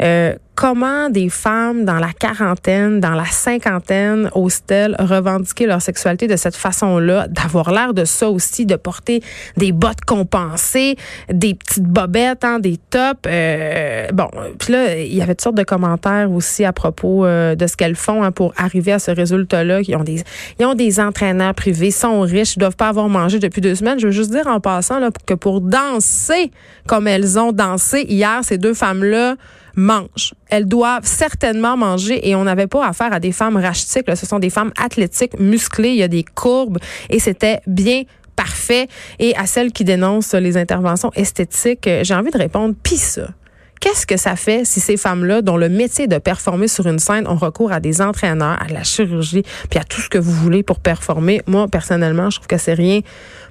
Euh, 0.03 0.35
comment 0.55 1.09
des 1.09 1.29
femmes 1.29 1.85
dans 1.85 1.99
la 1.99 2.13
quarantaine, 2.13 3.01
dans 3.01 3.15
la 3.15 3.25
cinquantaine 3.25 4.31
osent-elles 4.35 4.95
revendiquer 4.99 5.67
leur 5.67 5.81
sexualité 5.81 6.27
de 6.27 6.37
cette 6.37 6.57
façon-là, 6.57 7.27
d'avoir 7.29 7.73
l'air 7.73 7.95
de 7.95 8.05
ça 8.05 8.29
aussi, 8.29 8.67
de 8.67 8.77
porter 8.77 9.23
des 9.57 9.73
bottes 9.73 10.05
compensées, 10.07 10.97
des 11.33 11.55
petites 11.55 11.87
bobettes, 11.87 12.45
hein, 12.45 12.59
des 12.59 12.77
tops? 12.77 13.21
Euh, 13.27 14.09
bon, 14.13 14.29
puis 14.59 14.73
là, 14.73 14.99
il 14.99 15.15
y 15.15 15.23
avait 15.23 15.35
toutes 15.35 15.43
sortes 15.43 15.57
de 15.57 15.65
commentaires 15.65 16.31
aussi 16.31 16.65
à 16.65 16.73
propos 16.73 17.25
euh, 17.25 17.55
de 17.55 17.67
ce 17.67 17.77
qu'elles 17.77 17.97
font 17.97 18.23
hein, 18.23 18.31
pour 18.31 18.53
arriver 18.57 18.93
à 18.93 18.99
ce 18.99 19.11
résultat-là. 19.11 19.81
Ils 19.81 19.97
ont 19.97 20.05
des, 20.05 20.23
ils 20.59 20.67
ont 20.67 20.75
des 20.75 21.01
entraîneurs 21.01 21.55
privés, 21.55 21.91
sont 21.91 22.21
riches, 22.21 22.59
doivent 22.59 22.77
pas 22.77 22.89
avoir 22.89 23.09
mangé 23.09 23.39
depuis 23.39 23.61
deux 23.61 23.75
semaines. 23.75 23.99
Je 23.99 24.07
veux 24.07 24.13
juste 24.13 24.31
dire 24.31 24.47
en 24.47 24.61
passant 24.61 24.99
là, 24.99 25.11
que 25.27 25.35
pour 25.35 25.61
danser 25.61 26.51
comme 26.87 27.07
elles 27.07 27.39
ont 27.39 27.53
dansé 27.53 28.05
hier, 28.09 28.41
ces 28.43 28.59
deux 28.59 28.75
femmes-là 28.75 29.37
mangent. 29.75 30.35
Elles 30.49 30.67
doivent 30.67 31.07
certainement 31.07 31.77
manger 31.77 32.29
et 32.29 32.35
on 32.35 32.45
n'avait 32.45 32.67
pas 32.67 32.87
affaire 32.87 33.13
à 33.13 33.21
des 33.21 33.33
femmes 33.33 33.57
rachitiques. 33.57 34.07
Ce 34.15 34.27
sont 34.27 34.39
des 34.39 34.51
femmes 34.51 34.73
athlétiques, 34.79 35.39
musclées, 35.39 35.91
il 35.91 35.97
y 35.97 36.03
a 36.03 36.09
des 36.09 36.25
courbes 36.25 36.79
et 37.11 37.19
c'était 37.19 37.61
bien 37.67 38.03
parfait. 38.37 38.89
Et 39.19 39.37
à 39.37 39.47
celles 39.47 39.73
qui 39.73 39.85
dénoncent 39.85 40.35
les 40.35 40.57
interventions 40.57 41.11
esthétiques, 41.15 41.89
j'ai 42.03 42.15
envie 42.15 42.31
de 42.31 42.39
répondre, 42.39 42.75
pis 42.83 42.97
ça 42.97 43.29
Qu'est-ce 43.83 44.07
que 44.07 44.17
ça 44.17 44.37
fait 44.37 44.65
si 44.65 44.79
ces 44.79 44.97
femmes-là, 44.97 45.43
dont 45.43 45.57
le 45.57 45.69
métier 45.69 46.07
de 46.07 46.17
performer 46.19 46.69
sur 46.69 46.87
une 46.87 47.01
scène, 47.01 47.27
ont 47.27 47.35
recours 47.35 47.73
à 47.73 47.81
des 47.81 48.01
entraîneurs, 48.01 48.57
à 48.63 48.73
la 48.73 48.85
chirurgie, 48.85 49.43
puis 49.71 49.81
à 49.81 49.83
tout 49.83 50.01
ce 50.01 50.09
que 50.09 50.19
vous 50.19 50.31
voulez 50.31 50.63
pour 50.63 50.79
performer? 50.79 51.43
Moi, 51.49 51.67
personnellement, 51.67 52.31
je 52.31 52.37
trouve 52.37 52.47
que 52.47 52.59
c'est 52.59 52.75
rien 52.75 53.01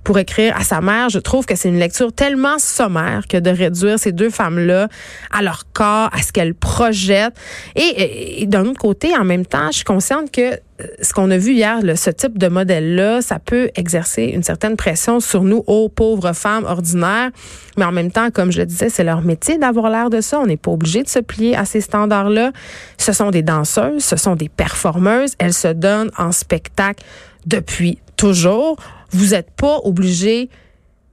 pour 0.06 0.18
écrire 0.20 0.56
à 0.56 0.64
sa 0.64 0.80
mère. 0.80 1.10
Je 1.10 1.20
trouve 1.20 1.46
que 1.46 1.58
c'est 1.58 1.68
une 1.68 1.80
lecture 1.80 2.14
tellement 2.14 2.60
sommaire 2.60 3.24
que 3.28 3.36
de 3.36 3.50
réduire 3.50 4.00
ces 4.00 4.14
deux 4.14 4.30
femmes-là 4.30 4.88
à 5.32 5.42
leur 5.42 5.66
corps, 5.74 6.10
à 6.14 6.22
ce 6.22 6.32
qu'elles 6.32 6.56
projettent. 6.56 7.36
Et, 7.76 8.46
d'un 8.48 8.66
autre 8.68 8.80
côté, 8.80 9.14
en 9.14 9.26
même 9.26 9.46
temps, 9.46 9.68
je 9.72 9.78
suis 9.78 9.84
consciente 9.84 10.32
que 10.32 10.58
ce 11.02 11.14
qu'on 11.14 11.32
a 11.32 11.38
vu 11.38 11.54
hier, 11.54 11.80
ce 11.96 12.10
type 12.10 12.38
de 12.38 12.48
modèle-là, 12.48 13.22
ça 13.22 13.40
peut 13.40 13.70
exercer 13.76 14.24
une 14.24 14.44
certaine 14.44 14.76
pression 14.76 15.20
sur 15.20 15.44
nous, 15.44 15.64
aux 15.68 15.90
pauvres 15.90 16.34
femmes 16.34 16.66
ordinaires. 16.66 17.32
Mais 17.78 17.86
en 17.86 17.92
même 17.92 18.12
temps, 18.12 18.30
comme 18.32 18.52
je 18.52 18.60
le 18.60 18.66
disais, 18.66 18.90
c'est 18.90 19.04
leur 19.04 19.22
métier 19.22 19.58
d'avoir 19.58 19.90
l'air 19.90 20.10
de 20.10 20.22
ça. 20.22 20.40
On 20.40 20.46
n'est 20.46 20.58
pas 20.58 20.72
obligé 20.72 21.04
de 21.04 21.10
se 21.10 21.20
plier 21.20 21.56
à 21.56 21.66
ces 21.66 21.82
standards-là. 21.82 22.52
Ce 22.98 23.14
sont 23.14 23.32
des 23.32 23.42
danseuses, 23.42 24.04
ce 24.04 24.16
sont 24.16 24.36
des 24.36 24.50
performeuses. 24.50 25.34
Elles 25.40 25.54
se 25.54 25.68
donnent 25.68 26.12
en 26.18 26.32
spectacle 26.32 27.04
depuis 27.46 28.00
toujours. 28.18 28.78
Vous 29.12 29.32
n'êtes 29.32 29.52
pas 29.52 29.80
obligé 29.84 30.50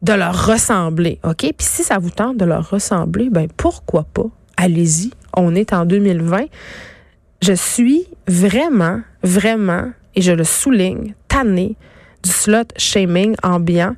de 0.02 0.12
leur 0.12 0.46
ressembler, 0.46 1.18
OK? 1.25 1.38
Puis 1.38 1.54
si 1.66 1.82
ça 1.82 1.98
vous 1.98 2.10
tente 2.10 2.37
de 2.37 2.44
leur 2.44 2.70
ressembler, 2.70 3.30
ben 3.30 3.48
pourquoi 3.56 4.04
pas? 4.04 4.26
Allez-y. 4.56 5.10
On 5.37 5.54
est 5.54 5.72
en 5.72 5.84
2020. 5.84 6.46
Je 7.40 7.52
suis 7.52 8.07
vraiment, 8.26 9.00
vraiment, 9.23 9.90
et 10.14 10.23
je 10.23 10.33
le 10.33 10.45
souligne, 10.45 11.14
tannée 11.28 11.76
du 12.23 12.30
slot 12.30 12.64
shaming 12.76 13.37
ambiant. 13.42 13.95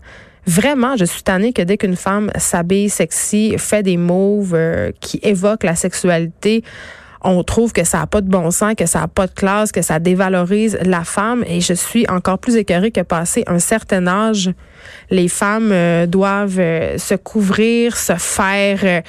Vraiment, 0.47 0.97
je 0.97 1.04
suis 1.04 1.23
tannée 1.23 1.52
que 1.52 1.62
dès 1.62 1.76
qu'une 1.76 1.97
femme 1.97 2.30
s'habille 2.37 2.90
sexy, 2.90 3.54
fait 3.59 3.82
des 3.82 3.97
moves 3.97 4.54
euh, 4.54 4.90
qui 5.00 5.20
évoquent 5.23 5.64
la 5.64 5.76
sexualité, 5.76 6.64
on 7.23 7.42
trouve 7.42 7.73
que 7.73 7.85
ça 7.85 7.99
n'a 7.99 8.06
pas 8.06 8.20
de 8.20 8.28
bon 8.28 8.50
sens, 8.50 8.75
que 8.75 8.87
ça 8.87 9.00
n'a 9.00 9.09
pas 9.09 9.26
de 9.26 9.32
classe, 9.32 9.73
que 9.73 9.82
ça 9.82 9.99
dévalorise 9.99 10.78
la 10.82 11.04
femme. 11.04 11.44
Et 11.47 11.61
je 11.61 11.75
suis 11.75 12.09
encore 12.09 12.38
plus 12.38 12.56
écœurée 12.56 12.90
que 12.90 13.02
passé 13.02 13.44
un 13.47 13.59
certain 13.59 14.06
âge, 14.06 14.50
les 15.11 15.28
femmes 15.28 15.70
euh, 15.73 16.06
doivent 16.06 16.61
euh, 16.61 16.97
se 16.99 17.14
couvrir, 17.14 17.97
se 17.97 18.14
faire 18.14 19.02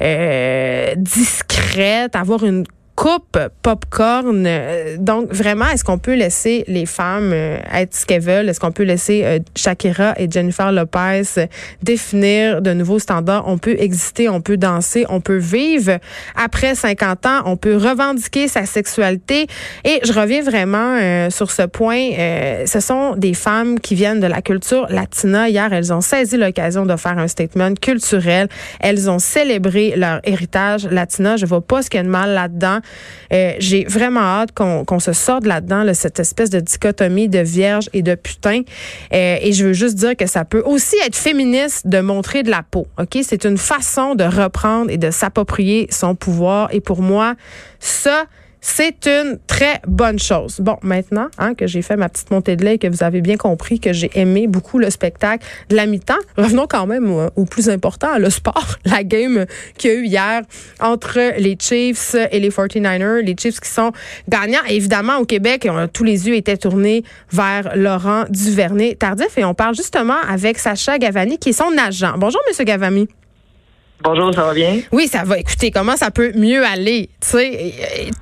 euh, 0.00 0.94
discrètes, 0.96 2.14
avoir 2.14 2.44
une 2.44 2.64
coupe 2.98 3.38
popcorn. 3.62 4.44
Euh, 4.44 4.96
donc, 4.98 5.32
vraiment, 5.32 5.66
est-ce 5.68 5.84
qu'on 5.84 5.98
peut 5.98 6.16
laisser 6.16 6.64
les 6.66 6.84
femmes 6.84 7.30
euh, 7.32 7.58
être 7.72 7.94
ce 7.94 8.04
qu'elles 8.04 8.22
veulent? 8.22 8.48
Est-ce 8.48 8.58
qu'on 8.58 8.72
peut 8.72 8.82
laisser 8.82 9.22
euh, 9.24 9.38
Shakira 9.54 10.14
et 10.18 10.28
Jennifer 10.28 10.72
Lopez 10.72 11.46
définir 11.80 12.60
de 12.60 12.72
nouveaux 12.72 12.98
standards? 12.98 13.44
On 13.46 13.56
peut 13.56 13.76
exister, 13.78 14.28
on 14.28 14.40
peut 14.40 14.56
danser, 14.56 15.06
on 15.10 15.20
peut 15.20 15.36
vivre. 15.36 15.98
Après 16.34 16.74
50 16.74 17.26
ans, 17.26 17.42
on 17.44 17.56
peut 17.56 17.76
revendiquer 17.76 18.48
sa 18.48 18.66
sexualité. 18.66 19.46
Et 19.84 20.00
je 20.02 20.12
reviens 20.12 20.42
vraiment 20.42 21.30
sur 21.30 21.52
ce 21.52 21.62
point. 21.62 22.10
ce 22.66 22.80
sont 22.80 23.14
des 23.14 23.34
femmes 23.34 23.78
qui 23.78 23.94
viennent 23.94 24.20
de 24.20 24.26
la 24.26 24.42
culture 24.42 24.86
latina. 24.90 25.48
Hier, 25.48 25.72
elles 25.72 25.92
ont 25.92 26.00
saisi 26.00 26.36
l'occasion 26.36 26.84
de 26.84 26.96
faire 26.96 27.18
un 27.18 27.28
statement 27.28 27.74
culturel. 27.74 28.48
Elles 28.80 29.08
ont 29.08 29.20
célébré 29.20 29.94
leur 29.96 30.20
héritage 30.24 30.88
latina. 30.90 31.36
Je 31.36 31.46
vois 31.46 31.60
pas 31.60 31.82
ce 31.82 31.90
qu'il 31.90 31.98
y 31.98 32.00
a 32.00 32.04
de 32.04 32.08
mal 32.08 32.34
là-dedans. 32.34 32.80
Euh, 33.32 33.52
j'ai 33.58 33.84
vraiment 33.84 34.20
hâte 34.20 34.52
qu'on 34.52 34.98
se 34.98 35.12
sorte 35.12 35.46
là-dedans, 35.46 35.84
cette 35.94 36.20
espèce 36.20 36.50
de 36.50 36.60
dichotomie 36.60 37.28
de 37.28 37.40
vierge 37.40 37.88
et 37.92 38.02
de 38.02 38.14
putain. 38.14 38.62
Euh, 39.12 39.36
et 39.40 39.52
je 39.52 39.66
veux 39.66 39.72
juste 39.72 39.96
dire 39.96 40.16
que 40.16 40.26
ça 40.26 40.44
peut 40.44 40.62
aussi 40.64 40.96
être 41.04 41.16
féministe 41.16 41.86
de 41.86 42.00
montrer 42.00 42.42
de 42.42 42.50
la 42.50 42.62
peau. 42.62 42.86
C'est 43.22 43.44
une 43.44 43.58
façon 43.58 44.14
de 44.14 44.24
reprendre 44.24 44.90
et 44.90 44.96
de 44.96 45.10
s'approprier 45.10 45.88
son 45.90 46.14
pouvoir. 46.14 46.68
Et 46.72 46.80
pour 46.80 47.02
moi, 47.02 47.34
ça 47.80 48.24
c'est 48.70 49.06
une 49.06 49.38
très 49.46 49.80
bonne 49.86 50.18
chose. 50.18 50.60
Bon, 50.60 50.76
maintenant 50.82 51.28
hein, 51.38 51.54
que 51.54 51.66
j'ai 51.66 51.80
fait 51.80 51.96
ma 51.96 52.08
petite 52.08 52.30
montée 52.30 52.54
de 52.54 52.64
lait 52.64 52.74
et 52.74 52.78
que 52.78 52.86
vous 52.86 53.02
avez 53.02 53.22
bien 53.22 53.36
compris 53.36 53.80
que 53.80 53.92
j'ai 53.92 54.10
aimé 54.14 54.46
beaucoup 54.46 54.78
le 54.78 54.90
spectacle 54.90 55.44
de 55.70 55.74
la 55.74 55.86
mi-temps, 55.86 56.18
revenons 56.36 56.66
quand 56.68 56.86
même 56.86 57.10
au, 57.34 57.44
plus 57.46 57.70
important, 57.70 58.18
le 58.18 58.30
sport, 58.30 58.76
la 58.84 59.02
game 59.02 59.46
qu'il 59.78 59.90
y 59.90 59.94
a 59.94 59.96
eu 59.96 60.04
hier 60.04 60.42
entre 60.80 61.40
les 61.40 61.56
Chiefs 61.58 62.14
et 62.30 62.38
les 62.38 62.50
49ers. 62.50 63.20
Les 63.20 63.34
Chiefs 63.36 63.58
qui 63.58 63.70
sont 63.70 63.92
gagnants. 64.28 64.64
évidemment, 64.68 65.16
au 65.16 65.24
Québec, 65.24 65.66
tous 65.92 66.04
les 66.04 66.28
yeux 66.28 66.36
étaient 66.36 66.58
tournés 66.58 67.04
vers 67.32 67.74
Laurent 67.74 68.24
Duvernay-Tardif 68.28 69.38
et 69.38 69.44
on 69.44 69.54
parle 69.54 69.74
justement 69.74 70.20
avec 70.28 70.58
Sacha 70.58 70.98
Gavani 70.98 71.38
qui 71.38 71.48
est 71.48 71.52
son 71.52 71.76
agent. 71.78 72.14
Bonjour, 72.18 72.40
Monsieur 72.46 72.64
Gavani. 72.64 73.08
Bonjour, 74.00 74.32
ça 74.32 74.44
va 74.44 74.54
bien? 74.54 74.78
Oui, 74.92 75.08
ça 75.08 75.24
va. 75.24 75.38
Écoutez, 75.38 75.72
comment 75.72 75.96
ça 75.96 76.12
peut 76.12 76.30
mieux 76.36 76.64
aller? 76.64 77.08
Tu 77.20 77.28
sais, 77.28 77.72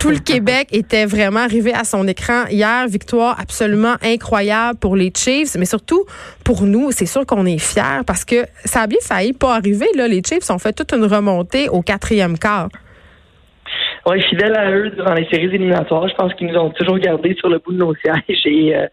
tout 0.00 0.08
le 0.08 0.18
Québec 0.18 0.68
était 0.72 1.04
vraiment 1.04 1.40
arrivé 1.40 1.74
à 1.74 1.84
son 1.84 2.08
écran 2.08 2.44
hier. 2.50 2.88
Victoire 2.88 3.38
absolument 3.38 3.94
incroyable 4.02 4.78
pour 4.78 4.96
les 4.96 5.12
Chiefs, 5.14 5.54
mais 5.58 5.66
surtout 5.66 6.04
pour 6.44 6.62
nous. 6.62 6.92
C'est 6.92 7.06
sûr 7.06 7.26
qu'on 7.26 7.44
est 7.44 7.58
fiers 7.58 8.02
parce 8.06 8.24
que 8.24 8.46
ça 8.64 8.82
a 8.82 8.86
bien 8.86 8.98
failli 9.02 9.34
pas 9.34 9.54
arriver. 9.54 9.86
Là. 9.94 10.08
Les 10.08 10.22
Chiefs 10.22 10.50
ont 10.50 10.58
fait 10.58 10.72
toute 10.72 10.92
une 10.94 11.04
remontée 11.04 11.68
au 11.68 11.82
quatrième 11.82 12.38
quart. 12.38 12.68
Oui, 14.06 14.22
fidèle 14.22 14.56
à 14.56 14.70
eux 14.70 14.90
durant 14.90 15.14
les 15.14 15.26
séries 15.26 15.46
éliminatoires. 15.46 16.08
Je 16.08 16.14
pense 16.14 16.32
qu'ils 16.34 16.46
nous 16.46 16.56
ont 16.56 16.70
toujours 16.70 16.98
gardés 16.98 17.34
sur 17.34 17.50
le 17.50 17.58
bout 17.58 17.72
de 17.72 17.78
nos 17.78 17.94
sièges 17.96 18.46
et 18.46 18.74
euh, 18.74 18.86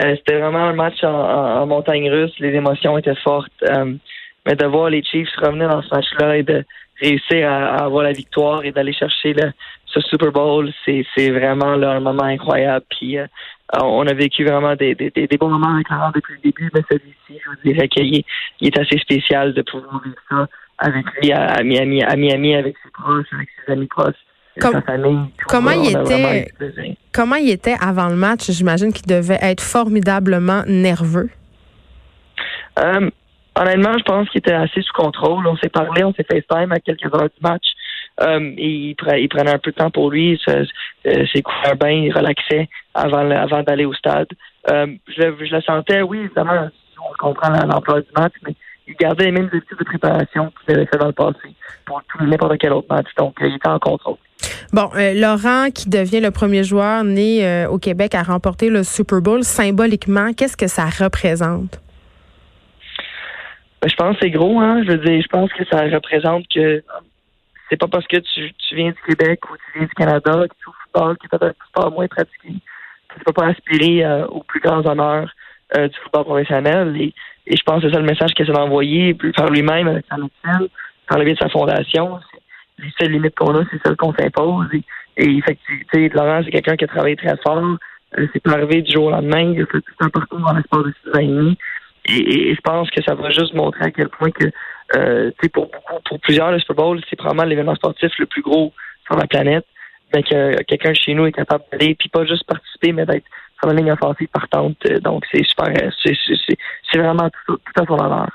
euh, 0.00 0.16
c'était 0.16 0.38
vraiment 0.38 0.64
un 0.64 0.72
match 0.72 1.04
en, 1.04 1.66
montagne 1.66 2.10
russe. 2.10 2.32
Les 2.40 2.54
émotions 2.54 2.98
étaient 2.98 3.14
fortes. 3.22 3.52
Euh, 3.62 3.94
mais 4.46 4.54
de 4.54 4.64
voir 4.64 4.90
les 4.90 5.02
Chiefs 5.02 5.28
revenir 5.36 5.68
dans 5.68 5.82
ce 5.82 5.94
match-là 5.94 6.36
et 6.36 6.42
de 6.42 6.64
réussir 7.00 7.50
à, 7.50 7.84
avoir 7.84 8.04
la 8.04 8.12
victoire 8.12 8.64
et 8.64 8.72
d'aller 8.72 8.92
chercher 8.92 9.34
le, 9.34 9.52
ce 9.86 10.00
Super 10.00 10.32
Bowl, 10.32 10.70
c'est, 10.84 11.30
vraiment 11.30 11.72
un 11.72 12.00
moment 12.00 12.22
incroyable. 12.22 12.84
Puis 12.88 13.18
euh, 13.18 13.26
on 13.82 14.06
a 14.06 14.14
vécu 14.14 14.44
vraiment 14.44 14.76
des, 14.76 14.94
des, 14.94 15.10
des 15.10 15.36
bons 15.38 15.48
moments 15.48 15.74
avec 15.74 15.88
Laurent 15.90 16.12
depuis 16.14 16.34
le 16.34 16.40
début, 16.40 16.70
mais 16.72 16.82
celui-ci, 16.90 17.40
je 17.44 17.50
vous 17.50 17.56
dirais 17.64 17.88
qu'il 17.88 18.22
est, 18.60 18.78
assez 18.78 18.98
spécial 18.98 19.52
de 19.52 19.62
pouvoir 19.62 20.00
vivre 20.04 20.16
ça 20.30 20.46
avec 20.78 21.04
lui 21.20 21.32
à, 21.32 21.62
Miami, 21.62 22.02
à 22.02 22.16
Miami, 22.16 22.54
avec 22.54 22.76
ses 22.84 22.90
proches, 22.90 23.26
avec 23.32 23.48
ses 23.64 23.72
amis 23.72 23.86
proches. 23.86 24.14
sa 24.60 24.82
famille, 24.82 25.18
comment 25.48 25.70
il 25.70 25.88
était 25.88 26.52
comment 27.12 27.36
il 27.36 27.50
était 27.50 27.76
avant 27.80 28.08
le 28.08 28.16
match? 28.16 28.50
J'imagine 28.50 28.92
qu'il 28.92 29.06
devait 29.06 29.38
être 29.40 29.62
formidablement 29.62 30.62
nerveux. 30.66 31.30
Euh, 32.78 33.10
honnêtement, 33.58 33.96
je 33.98 34.04
pense 34.04 34.28
qu'il 34.30 34.38
était 34.38 34.52
assez 34.52 34.82
sous 34.82 34.92
contrôle. 34.92 35.46
On 35.46 35.56
s'est 35.56 35.68
parlé, 35.68 36.04
on 36.04 36.12
s'est 36.12 36.26
FaceTime 36.30 36.72
à 36.72 36.80
quelques 36.80 37.12
heures 37.14 37.24
du 37.24 37.40
match. 37.42 37.64
Euh, 38.22 38.52
il, 38.56 38.94
prenait 38.96 39.50
un 39.50 39.58
peu 39.58 39.70
de 39.70 39.76
temps 39.76 39.90
pour 39.90 40.10
lui. 40.10 40.40
Euh, 40.48 40.64
ses 41.04 41.42
couleurs 41.42 41.76
bien, 41.76 41.90
il 41.90 42.12
relaxait 42.12 42.68
avant, 42.94 43.62
d'aller 43.62 43.84
au 43.84 43.92
stade. 43.92 44.28
Euh, 44.70 44.86
je, 45.08 45.22
le 45.22 45.60
sentais, 45.60 46.02
oui, 46.02 46.20
évidemment, 46.20 46.68
on 46.98 47.12
comprend 47.18 47.50
l'emploi 47.50 48.00
du 48.00 48.08
match, 48.16 48.32
mais 48.46 48.54
il 48.88 48.94
gardait 48.94 49.26
les 49.26 49.32
mêmes 49.32 49.50
habitudes 49.52 49.78
de 49.78 49.84
préparation 49.84 50.52
qu'il 50.64 50.76
avait 50.76 50.86
fait 50.86 50.98
dans 50.98 51.06
le 51.06 51.12
passé 51.12 51.54
pour 51.84 52.00
n'importe 52.20 52.58
quel 52.58 52.72
autre 52.72 52.86
match. 52.88 53.08
Donc, 53.18 53.34
il 53.40 53.54
était 53.54 53.68
en 53.68 53.78
contrôle. 53.78 54.16
Bon, 54.72 54.90
Laurent, 54.94 55.70
qui 55.70 55.88
devient 55.88 56.20
le 56.20 56.30
premier 56.30 56.64
joueur 56.64 57.04
né 57.04 57.66
au 57.66 57.78
Québec 57.78 58.14
à 58.14 58.22
remporter 58.22 58.70
le 58.70 58.82
Super 58.82 59.20
Bowl, 59.20 59.42
symboliquement, 59.44 60.32
qu'est-ce 60.32 60.56
que 60.56 60.66
ça 60.68 60.86
représente? 60.86 61.80
Ben, 63.82 63.88
je 63.88 63.96
pense 63.96 64.16
que 64.16 64.22
c'est 64.22 64.30
gros, 64.30 64.58
hein. 64.60 64.82
Je 64.84 64.92
veux 64.92 64.98
dire, 64.98 65.20
je 65.20 65.28
pense 65.28 65.52
que 65.52 65.64
ça 65.66 65.82
représente 65.82 66.46
que 66.48 66.82
c'est 67.68 67.78
pas 67.78 67.88
parce 67.88 68.06
que 68.06 68.16
tu, 68.18 68.74
viens 68.74 68.90
du 68.90 69.02
Québec 69.06 69.40
ou 69.50 69.56
tu 69.56 69.78
viens 69.78 69.86
du 69.86 69.94
Canada, 69.94 70.32
que 70.48 70.54
tu 70.54 70.64
joues 70.64 70.70
au 70.70 70.82
football, 70.84 71.18
qui 71.18 71.26
est 71.26 71.28
peut-être 71.28 71.56
un 71.60 71.68
sport 71.68 71.90
moins 71.90 72.06
pratiqué, 72.06 72.54
que 73.08 73.18
tu 73.18 73.24
peux 73.24 73.32
pas 73.32 73.46
aspirer 73.46 74.04
euh, 74.04 74.26
aux 74.28 74.42
plus 74.42 74.60
grands 74.60 74.84
honneurs 74.86 75.30
euh, 75.76 75.88
du 75.88 75.98
football 75.98 76.24
professionnel. 76.24 76.96
Et, 77.00 77.14
je 77.48 77.62
pense 77.64 77.80
que 77.80 77.88
c'est 77.88 77.94
ça 77.94 78.00
le 78.00 78.06
message 78.06 78.32
qu'il 78.32 78.44
essaie 78.44 78.52
d'envoyer 78.52 79.14
par 79.36 79.50
lui-même 79.50 79.86
avec 79.86 80.04
sa 80.08 80.16
médecine, 80.16 80.68
par 81.08 81.18
le 81.18 81.24
biais 81.24 81.34
de 81.34 81.38
sa 81.38 81.48
fondation. 81.48 82.18
Les 82.78 82.92
seules 82.98 83.12
limites 83.12 83.36
qu'on 83.36 83.54
a, 83.54 83.64
c'est 83.70 83.80
celles 83.84 83.96
qu'on 83.96 84.12
s'impose. 84.14 84.66
Et, 84.72 84.82
et 85.16 85.36
effectivement, 85.38 86.24
Laurent, 86.24 86.42
c'est 86.44 86.50
quelqu'un 86.50 86.76
qui 86.76 86.84
a 86.84 86.88
travaillé 86.88 87.14
très 87.14 87.36
fort. 87.44 87.62
Euh, 88.18 88.26
c'est 88.32 88.42
pas 88.42 88.52
arrivé 88.52 88.82
du 88.82 88.92
jour 88.92 89.04
au 89.04 89.10
lendemain. 89.10 89.52
Il 89.52 89.62
a 89.62 89.66
fait 89.66 89.80
tout 89.80 89.94
un 90.00 90.08
parcours 90.08 90.40
dans 90.40 90.54
l'espace 90.54 90.82
de 90.82 90.94
six 91.02 91.16
ans 91.16 91.52
et. 91.52 91.56
Et, 92.08 92.54
je 92.54 92.60
pense 92.60 92.90
que 92.90 93.02
ça 93.02 93.14
va 93.14 93.30
juste 93.30 93.54
montrer 93.54 93.86
à 93.86 93.90
quel 93.90 94.08
point 94.08 94.30
que 94.30 94.46
euh, 94.96 95.30
pour 95.52 95.66
beaucoup, 95.66 96.00
pour 96.04 96.20
plusieurs, 96.20 96.52
le 96.52 96.58
Super 96.60 96.76
Bowl, 96.76 97.00
c'est 97.08 97.16
probablement 97.16 97.44
l'événement 97.44 97.74
sportif 97.74 98.12
le 98.18 98.26
plus 98.26 98.42
gros 98.42 98.72
sur 99.06 99.16
la 99.16 99.26
planète. 99.26 99.64
Mais 100.14 100.22
que 100.22 100.62
quelqu'un 100.62 100.94
chez 100.94 101.14
nous 101.14 101.26
est 101.26 101.32
capable 101.32 101.64
d'aller, 101.72 101.96
puis 101.96 102.08
pas 102.08 102.24
juste 102.24 102.44
participer, 102.44 102.92
mais 102.92 103.04
d'être 103.04 103.24
sur 103.58 103.68
la 103.68 103.74
ligne 103.74 103.90
offensive 103.90 104.28
partante. 104.28 104.76
Donc, 105.02 105.24
c'est 105.32 105.44
super, 105.44 105.72
c'est 106.04 106.98
vraiment 106.98 107.28
tout, 107.46 107.56
tout, 107.56 107.82
à 107.82 107.86
son 107.86 107.94
honneur. 107.94 108.30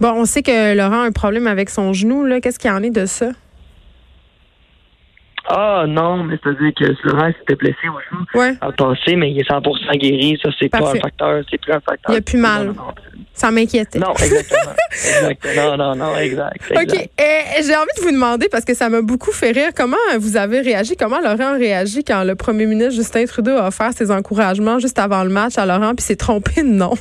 Bon, 0.00 0.12
on 0.12 0.24
sait 0.24 0.42
que 0.42 0.76
Laurent 0.76 1.02
a 1.02 1.06
un 1.06 1.12
problème 1.12 1.48
avec 1.48 1.70
son 1.70 1.92
genou. 1.92 2.24
Qu'est-ce 2.40 2.58
qu'il 2.58 2.70
en 2.70 2.82
est 2.82 2.90
de 2.90 3.06
ça? 3.06 3.30
Ah 5.50 5.84
non, 5.88 6.24
mais 6.24 6.36
c'est-à-dire 6.42 6.72
que 6.76 7.08
Laurent 7.08 7.30
s'était 7.38 7.54
blessé 7.54 7.88
au 7.88 7.98
genou 8.10 8.24
Ouais. 8.34 8.54
passé, 8.76 9.16
mais 9.16 9.30
il 9.30 9.40
est 9.40 9.48
100% 9.48 9.96
guéri. 9.98 10.38
Ça, 10.42 10.50
c'est 10.58 10.68
pas 10.68 10.78
un 10.90 10.94
facteur. 11.00 11.42
C'est 11.50 11.58
plus 11.58 11.72
un 11.72 11.80
facteur. 11.80 12.14
Il 12.14 12.18
a 12.18 12.20
plus 12.20 12.36
mal. 12.38 12.66
Non, 12.66 12.72
non, 12.74 12.82
non. 12.82 12.94
Ça 13.32 13.50
m'inquiétait. 13.50 13.98
Non, 13.98 14.12
exactement. 14.12 14.72
exact. 14.92 15.46
Non, 15.56 15.76
non, 15.76 15.94
non, 15.96 16.16
exact. 16.16 16.56
exact. 16.70 16.92
OK. 16.92 17.08
Et 17.18 17.62
j'ai 17.62 17.76
envie 17.76 17.88
de 17.96 18.02
vous 18.02 18.10
demander, 18.10 18.48
parce 18.50 18.64
que 18.64 18.74
ça 18.74 18.90
m'a 18.90 19.00
beaucoup 19.00 19.32
fait 19.32 19.52
rire, 19.52 19.70
comment 19.74 19.96
vous 20.18 20.36
avez 20.36 20.60
réagi, 20.60 20.96
comment 20.96 21.20
Laurent 21.20 21.54
a 21.54 21.56
réagi 21.56 22.04
quand 22.04 22.24
le 22.24 22.34
premier 22.34 22.66
ministre 22.66 22.94
Justin 22.94 23.24
Trudeau 23.24 23.52
a 23.52 23.68
offert 23.68 23.92
ses 23.92 24.10
encouragements 24.10 24.78
juste 24.80 24.98
avant 24.98 25.22
le 25.24 25.30
match 25.30 25.56
à 25.56 25.64
Laurent, 25.64 25.94
puis 25.94 26.04
s'est 26.04 26.16
trompé 26.16 26.62
de 26.62 26.68
nom? 26.68 26.92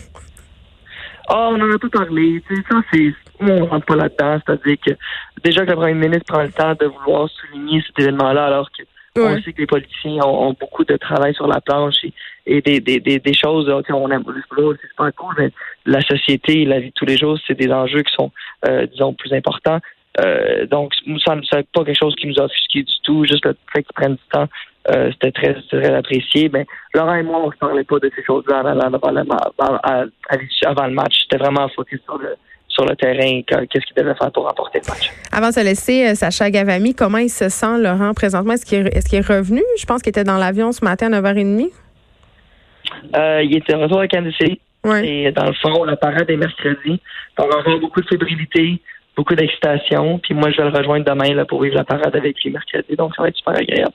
Ah, 1.28 1.50
on 1.52 1.60
en 1.62 1.72
a 1.72 1.78
pas 1.78 1.90
parlé. 1.90 2.42
Tu 2.48 2.56
sais, 2.56 2.62
ça, 2.70 2.82
c'est. 2.92 3.14
On 3.40 3.66
rentre 3.66 3.86
pas 3.86 3.96
là-dedans. 3.96 4.40
C'est-à-dire 4.46 4.78
que 4.86 4.92
déjà 5.44 5.66
que 5.66 5.70
le 5.72 5.76
premier 5.76 5.94
ministre 5.94 6.26
prend 6.34 6.42
le 6.44 6.52
temps 6.52 6.74
de 6.74 6.86
vouloir 6.86 7.30
souligner 7.30 7.84
cet 7.86 8.00
événement-là, 8.00 8.46
alors 8.46 8.70
que 8.72 8.84
on 9.20 9.22
Ouais. 9.34 9.42
sait 9.42 9.52
que 9.52 9.62
les 9.62 9.68
politiciens 9.68 10.24
ont, 10.24 10.50
ont 10.50 10.56
beaucoup 10.60 10.86
de 10.86 10.96
travail 10.96 11.34
sur 11.34 11.48
la 11.48 11.60
planche 11.60 11.96
et, 12.04 12.14
et 12.46 12.62
des, 12.62 12.80
des, 12.80 13.00
des, 13.00 13.18
des 13.20 13.34
choses. 13.34 13.68
là, 13.68 13.82
tu 13.82 13.88
sais, 13.88 13.94
on 13.94 14.10
aime 14.12 14.24
c'est 14.80 14.96
pas 14.96 15.12
cool, 15.12 15.34
mais 15.40 15.50
la 15.88 16.02
société, 16.02 16.66
la 16.66 16.80
vie 16.80 16.90
de 16.90 16.94
tous 16.94 17.06
les 17.06 17.18
jours, 17.18 17.38
c'est 17.48 17.56
des 17.56 17.72
enjeux 17.72 18.04
qui 18.04 18.14
sont, 18.14 18.32
euh, 18.68 18.86
disons, 18.86 19.14
plus 19.14 19.34
importants. 19.34 19.80
Euh, 20.20 20.66
donc, 20.68 20.94
ça 21.26 21.36
n'est 21.36 21.42
pas 21.74 21.84
quelque 21.86 21.98
chose 22.00 22.16
qui 22.16 22.28
nous 22.28 22.40
a 22.40 22.46
offusqué 22.46 22.84
du 22.84 22.94
tout. 23.04 23.24
Juste 23.26 23.46
le 23.46 23.56
fait 23.74 23.84
qu'ils 23.84 23.94
prennent 23.94 24.16
du 24.16 24.22
temps, 24.32 24.48
euh, 24.92 25.12
c'était 25.12 25.32
très, 25.32 25.54
très 25.70 25.94
apprécié. 25.94 26.50
Mais 26.52 26.66
Laurent 26.94 27.16
et 27.16 27.24
moi, 27.24 27.40
on 27.44 27.48
ne 27.48 27.52
se 27.54 27.58
parlait 27.58 27.84
pas 27.84 28.00
de 28.00 28.12
ces 28.16 28.24
choses-là 28.24 28.60
avant, 28.60 28.80
avant 28.80 29.12
le 29.12 29.20
avant- 29.22 29.80
avant 30.66 30.90
match. 30.92 31.16
C'était 31.24 31.38
vraiment 31.38 31.68
focus 31.70 32.00
sur 32.04 32.18
le, 32.18 32.36
sur 32.68 32.86
le 32.86 32.96
terrain, 32.96 33.42
que- 33.44 33.66
qu'est-ce 33.66 33.86
qu'il 33.86 33.96
devait 33.96 34.16
faire 34.16 34.32
pour 34.32 34.46
remporter 34.48 34.80
le 34.84 34.90
match. 34.92 35.12
Avant 35.32 35.50
de 35.50 35.54
se 35.54 35.64
laisser, 35.64 36.08
euh, 36.10 36.16
Sacha 36.16 36.50
Gavami, 36.50 36.96
comment 36.96 37.18
il 37.20 37.30
se 37.30 37.50
sent, 37.50 37.78
Laurent, 37.80 38.14
présentement? 38.16 38.54
Est-ce 38.54 38.66
qu'il 38.66 38.80
est, 39.20 39.28
revenu? 39.28 39.62
Je 39.80 39.86
pense 39.86 40.02
qu'il 40.02 40.10
était 40.10 40.24
dans 40.24 40.38
l'avion 40.38 40.72
ce 40.72 40.84
matin 40.84 41.12
à 41.14 41.22
9h30. 41.22 41.70
Euh, 43.16 43.44
il 43.44 43.56
était 43.58 43.76
retour 43.76 44.00
à 44.00 44.08
Kansas 44.08 44.34
City. 44.36 44.60
Oui. 44.84 45.00
Et 45.06 45.32
dans 45.32 45.46
le 45.46 45.54
fond, 45.54 45.84
la 45.84 45.98
parade 45.98 46.30
est 46.30 46.38
mercredi. 46.38 47.02
On 47.38 47.48
va 47.48 47.58
avoir 47.60 47.80
beaucoup 47.80 48.02
de 48.02 48.08
fébrilité, 48.08 48.80
beaucoup 49.18 49.36
d'excitation. 49.36 50.20
Puis 50.20 50.36
moi, 50.36 50.52
je 50.52 50.58
vais 50.62 50.70
le 50.70 50.78
rejoindre 50.78 51.04
demain 51.04 51.34
là, 51.34 51.44
pour 51.44 51.64
vivre 51.64 51.76
la 51.76 51.84
parade 51.84 52.16
avec 52.16 52.42
lui 52.44 52.52
mercredi. 52.52 52.96
Donc, 52.96 53.14
ça 53.16 53.24
va 53.24 53.30
être 53.30 53.36
super 53.36 53.56
agréable. 53.56 53.92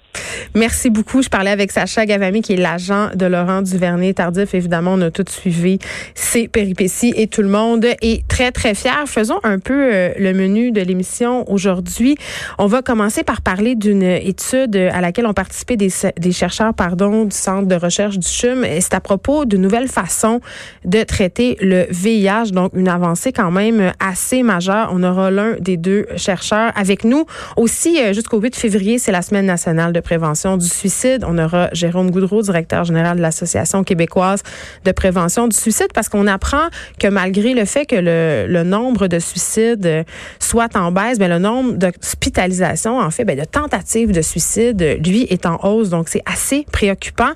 Merci 0.54 0.90
beaucoup. 0.90 1.22
Je 1.22 1.28
parlais 1.28 1.50
avec 1.50 1.70
Sacha 1.70 2.04
Gavami, 2.04 2.42
qui 2.42 2.54
est 2.54 2.56
l'agent 2.56 3.10
de 3.14 3.26
Laurent 3.26 3.62
Duvernay 3.62 4.12
Tardif. 4.12 4.54
Évidemment, 4.54 4.94
on 4.94 5.00
a 5.02 5.10
tout 5.10 5.24
suivi 5.28 5.78
ses 6.14 6.48
péripéties 6.48 7.14
et 7.16 7.28
tout 7.28 7.42
le 7.42 7.48
monde 7.48 7.84
est 7.84 8.26
très, 8.28 8.50
très 8.50 8.74
fier. 8.74 9.04
Faisons 9.06 9.38
un 9.44 9.60
peu 9.60 9.94
euh, 9.94 10.10
le 10.18 10.34
menu 10.34 10.72
de 10.72 10.80
l'émission 10.80 11.48
aujourd'hui. 11.50 12.16
On 12.58 12.66
va 12.66 12.82
commencer 12.82 13.22
par 13.22 13.42
parler 13.42 13.76
d'une 13.76 14.02
étude 14.02 14.76
à 14.76 15.00
laquelle 15.00 15.26
ont 15.26 15.34
participé 15.34 15.76
des, 15.76 15.90
des 16.18 16.32
chercheurs 16.32 16.74
pardon, 16.74 17.24
du 17.24 17.36
Centre 17.36 17.68
de 17.68 17.76
recherche 17.76 18.18
du 18.18 18.26
CHUM. 18.26 18.64
C'est 18.80 18.94
à 18.94 19.00
propos 19.00 19.44
d'une 19.44 19.62
nouvelle 19.62 19.88
façon 19.88 20.40
de 20.84 21.02
traiter 21.04 21.56
le 21.60 21.86
VIH, 21.90 22.50
donc 22.52 22.72
une 22.74 22.88
avancée 22.88 23.32
quand 23.32 23.50
même 23.50 23.92
assez 24.00 24.42
majeure. 24.42 24.90
On 24.92 25.02
aura 25.12 25.30
l'un 25.30 25.54
des 25.60 25.76
deux 25.76 26.06
chercheurs 26.16 26.72
avec 26.74 27.04
nous. 27.04 27.26
Aussi, 27.56 28.00
euh, 28.00 28.12
jusqu'au 28.12 28.40
8 28.40 28.56
février, 28.56 28.98
c'est 28.98 29.12
la 29.12 29.22
Semaine 29.22 29.46
nationale 29.46 29.92
de 29.92 30.00
prévention 30.00 30.56
du 30.56 30.66
suicide. 30.66 31.24
On 31.26 31.38
aura 31.38 31.68
Jérôme 31.72 32.10
Goudreau, 32.10 32.42
directeur 32.42 32.84
général 32.84 33.16
de 33.16 33.22
l'Association 33.22 33.84
québécoise 33.84 34.42
de 34.84 34.92
prévention 34.92 35.48
du 35.48 35.56
suicide, 35.56 35.88
parce 35.94 36.08
qu'on 36.08 36.26
apprend 36.26 36.68
que 36.98 37.08
malgré 37.08 37.54
le 37.54 37.64
fait 37.64 37.86
que 37.86 37.96
le, 37.96 38.62
nombre 38.62 39.08
de 39.08 39.18
suicides 39.18 39.86
euh, 39.86 40.04
soit 40.38 40.76
en 40.76 40.92
baisse, 40.92 41.18
ben, 41.18 41.28
le 41.28 41.38
nombre 41.38 41.72
d'hospitalisations, 41.72 42.98
en 42.98 43.10
fait, 43.10 43.24
ben, 43.24 43.38
de 43.38 43.44
tentatives 43.44 44.12
de 44.12 44.22
suicide, 44.22 45.00
lui, 45.04 45.22
est 45.30 45.46
en 45.46 45.58
hausse. 45.64 45.90
Donc, 45.90 46.08
c'est 46.08 46.22
assez 46.26 46.66
préoccupant. 46.72 47.32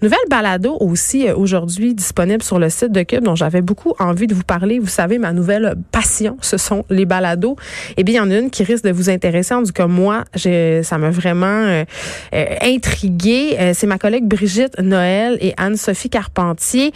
Nouvelle 0.00 0.18
balado 0.30 0.76
aussi 0.78 1.28
euh, 1.28 1.34
aujourd'hui 1.34 1.92
disponible 1.92 2.42
sur 2.42 2.60
le 2.60 2.70
site 2.70 2.92
de 2.92 3.02
Cube 3.02 3.24
dont 3.24 3.34
j'avais 3.34 3.62
beaucoup 3.62 3.94
envie 3.98 4.28
de 4.28 4.34
vous 4.34 4.44
parler. 4.44 4.78
Vous 4.78 4.86
savez, 4.86 5.18
ma 5.18 5.32
nouvelle 5.32 5.74
passion, 5.90 6.36
ce 6.40 6.56
sont 6.56 6.84
les 6.88 7.04
balados. 7.04 7.56
Eh 7.96 8.04
bien, 8.04 8.14
il 8.14 8.16
y 8.16 8.20
en 8.20 8.30
a 8.30 8.38
une 8.38 8.50
qui 8.50 8.62
risque 8.62 8.84
de 8.84 8.92
vous 8.92 9.10
intéresser. 9.10 9.54
En 9.54 9.64
tout 9.64 9.72
cas, 9.72 9.88
moi, 9.88 10.24
ça 10.36 10.98
m'a 10.98 11.10
vraiment 11.10 11.46
euh, 11.46 11.84
euh, 12.32 12.44
intriguée. 12.62 13.56
Euh, 13.58 13.72
C'est 13.74 13.88
ma 13.88 13.98
collègue 13.98 14.24
Brigitte 14.24 14.78
Noël 14.80 15.36
et 15.40 15.52
Anne-Sophie 15.56 16.10
Carpentier 16.10 16.92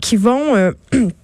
qui 0.00 0.16
vont... 0.16 0.72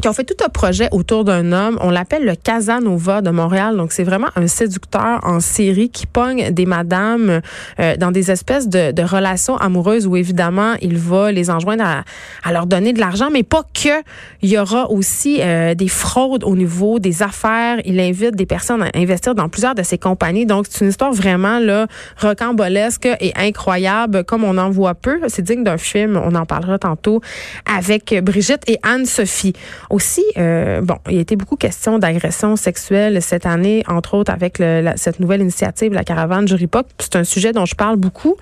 qui 0.00 0.08
ont 0.08 0.12
fait 0.12 0.24
tout 0.24 0.42
un 0.44 0.48
projet 0.48 0.88
autour 0.92 1.24
d'un 1.24 1.52
homme. 1.52 1.78
On 1.80 1.90
l'appelle 1.90 2.24
le 2.24 2.34
Casanova 2.34 3.20
de 3.20 3.30
Montréal. 3.30 3.76
Donc, 3.76 3.92
c'est 3.92 4.04
vraiment 4.04 4.28
un 4.36 4.46
séducteur 4.46 5.20
en 5.22 5.40
série 5.40 5.90
qui 5.90 6.06
pogne 6.06 6.50
des 6.50 6.66
madames 6.66 7.40
euh, 7.78 7.96
dans 7.96 8.10
des 8.10 8.30
espèces 8.30 8.68
de, 8.68 8.92
de 8.92 9.02
relations 9.02 9.56
amoureuses 9.56 10.06
où, 10.06 10.16
évidemment, 10.16 10.74
il 10.80 10.96
va 10.96 11.32
les 11.32 11.50
enjoindre 11.50 11.84
à, 11.84 12.04
à 12.44 12.52
leur 12.52 12.66
donner 12.66 12.92
de 12.92 13.00
l'argent, 13.00 13.28
mais 13.30 13.42
pas 13.42 13.62
que. 13.74 14.02
Il 14.42 14.48
y 14.48 14.58
aura 14.58 14.90
aussi 14.90 15.40
euh, 15.40 15.74
des 15.74 15.88
fraudes 15.88 16.44
au 16.44 16.56
niveau 16.56 16.98
des 16.98 17.22
affaires. 17.22 17.78
Il 17.84 18.00
invite 18.00 18.36
des 18.36 18.46
personnes 18.46 18.82
à 18.82 18.90
investir 18.94 19.34
dans 19.34 19.48
plusieurs 19.48 19.74
de 19.74 19.82
ses 19.82 19.98
compagnies. 19.98 20.46
Donc, 20.46 20.66
c'est 20.68 20.84
une 20.84 20.90
histoire 20.90 21.12
vraiment 21.12 21.58
là 21.58 21.86
rocambolesque 22.20 23.08
et 23.20 23.32
incroyable, 23.36 24.24
comme 24.24 24.44
on 24.44 24.56
en 24.56 24.70
voit 24.70 24.94
peu. 24.94 25.20
C'est 25.28 25.42
digne 25.42 25.64
d'un 25.64 25.78
film. 25.78 26.20
On 26.22 26.34
en 26.34 26.46
parlera 26.46 26.78
tantôt 26.78 27.20
avec 27.66 28.14
Brigitte 28.22 28.62
et 28.66 28.78
Anne-Sophie. 28.82 29.52
Aussi, 29.90 30.24
euh, 30.38 30.80
bon, 30.82 30.96
il 31.08 31.16
y 31.16 31.18
a 31.18 31.20
été 31.20 31.34
beaucoup 31.34 31.56
question 31.56 31.98
d'agression 31.98 32.54
sexuelle 32.54 33.20
cette 33.20 33.44
année, 33.44 33.82
entre 33.88 34.14
autres 34.14 34.32
avec 34.32 34.62
cette 34.94 35.18
nouvelle 35.18 35.40
initiative, 35.40 35.92
la 35.92 36.04
caravane 36.04 36.46
Jury 36.46 36.68
Pop. 36.68 36.86
C'est 37.00 37.16
un 37.16 37.24
sujet 37.24 37.52
dont 37.52 37.66
je 37.66 37.74
parle 37.74 37.96
beaucoup. 37.96 38.36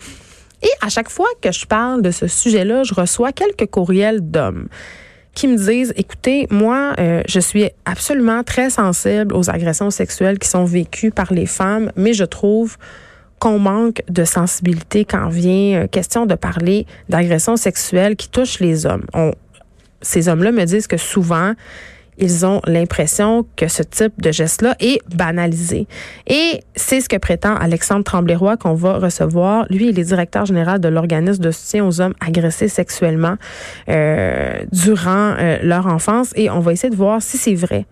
Et 0.62 0.68
à 0.82 0.90
chaque 0.90 1.08
fois 1.08 1.28
que 1.40 1.50
je 1.50 1.64
parle 1.66 2.02
de 2.02 2.10
ce 2.10 2.26
sujet-là, 2.26 2.82
je 2.82 2.92
reçois 2.92 3.32
quelques 3.32 3.66
courriels 3.66 4.20
d'hommes 4.20 4.68
qui 5.34 5.46
me 5.46 5.56
disent, 5.56 5.94
écoutez, 5.96 6.48
moi, 6.50 6.94
euh, 6.98 7.22
je 7.28 7.38
suis 7.38 7.70
absolument 7.84 8.42
très 8.42 8.70
sensible 8.70 9.34
aux 9.34 9.48
agressions 9.48 9.90
sexuelles 9.90 10.38
qui 10.38 10.48
sont 10.48 10.64
vécues 10.64 11.12
par 11.12 11.32
les 11.32 11.46
femmes, 11.46 11.92
mais 11.96 12.12
je 12.12 12.24
trouve 12.24 12.76
qu'on 13.38 13.60
manque 13.60 14.02
de 14.08 14.24
sensibilité 14.24 15.04
quand 15.04 15.28
vient 15.28 15.82
euh, 15.82 15.86
question 15.86 16.26
de 16.26 16.34
parler 16.34 16.86
d'agressions 17.08 17.56
sexuelles 17.56 18.16
qui 18.16 18.28
touchent 18.28 18.58
les 18.58 18.84
hommes. 18.84 19.06
Ces 20.02 20.28
hommes-là 20.28 20.52
me 20.52 20.64
disent 20.64 20.86
que 20.86 20.96
souvent, 20.96 21.54
ils 22.18 22.44
ont 22.44 22.60
l'impression 22.66 23.46
que 23.56 23.68
ce 23.68 23.82
type 23.82 24.20
de 24.20 24.32
geste-là 24.32 24.74
est 24.80 25.00
banalisé. 25.14 25.86
Et 26.26 26.60
c'est 26.74 27.00
ce 27.00 27.08
que 27.08 27.16
prétend 27.16 27.54
Alexandre 27.54 28.04
Tremblay-Roy 28.04 28.56
qu'on 28.56 28.74
va 28.74 28.98
recevoir. 28.98 29.66
Lui, 29.70 29.88
il 29.88 29.98
est 29.98 30.04
directeur 30.04 30.44
général 30.44 30.80
de 30.80 30.88
l'organisme 30.88 31.42
de 31.42 31.50
soutien 31.50 31.86
aux 31.86 32.00
hommes 32.00 32.14
agressés 32.20 32.68
sexuellement 32.68 33.36
euh, 33.88 34.58
durant 34.72 35.34
euh, 35.38 35.58
leur 35.62 35.86
enfance. 35.86 36.32
Et 36.34 36.50
on 36.50 36.60
va 36.60 36.72
essayer 36.72 36.90
de 36.90 36.96
voir 36.96 37.22
si 37.22 37.38
c'est 37.38 37.54
vrai. 37.54 37.86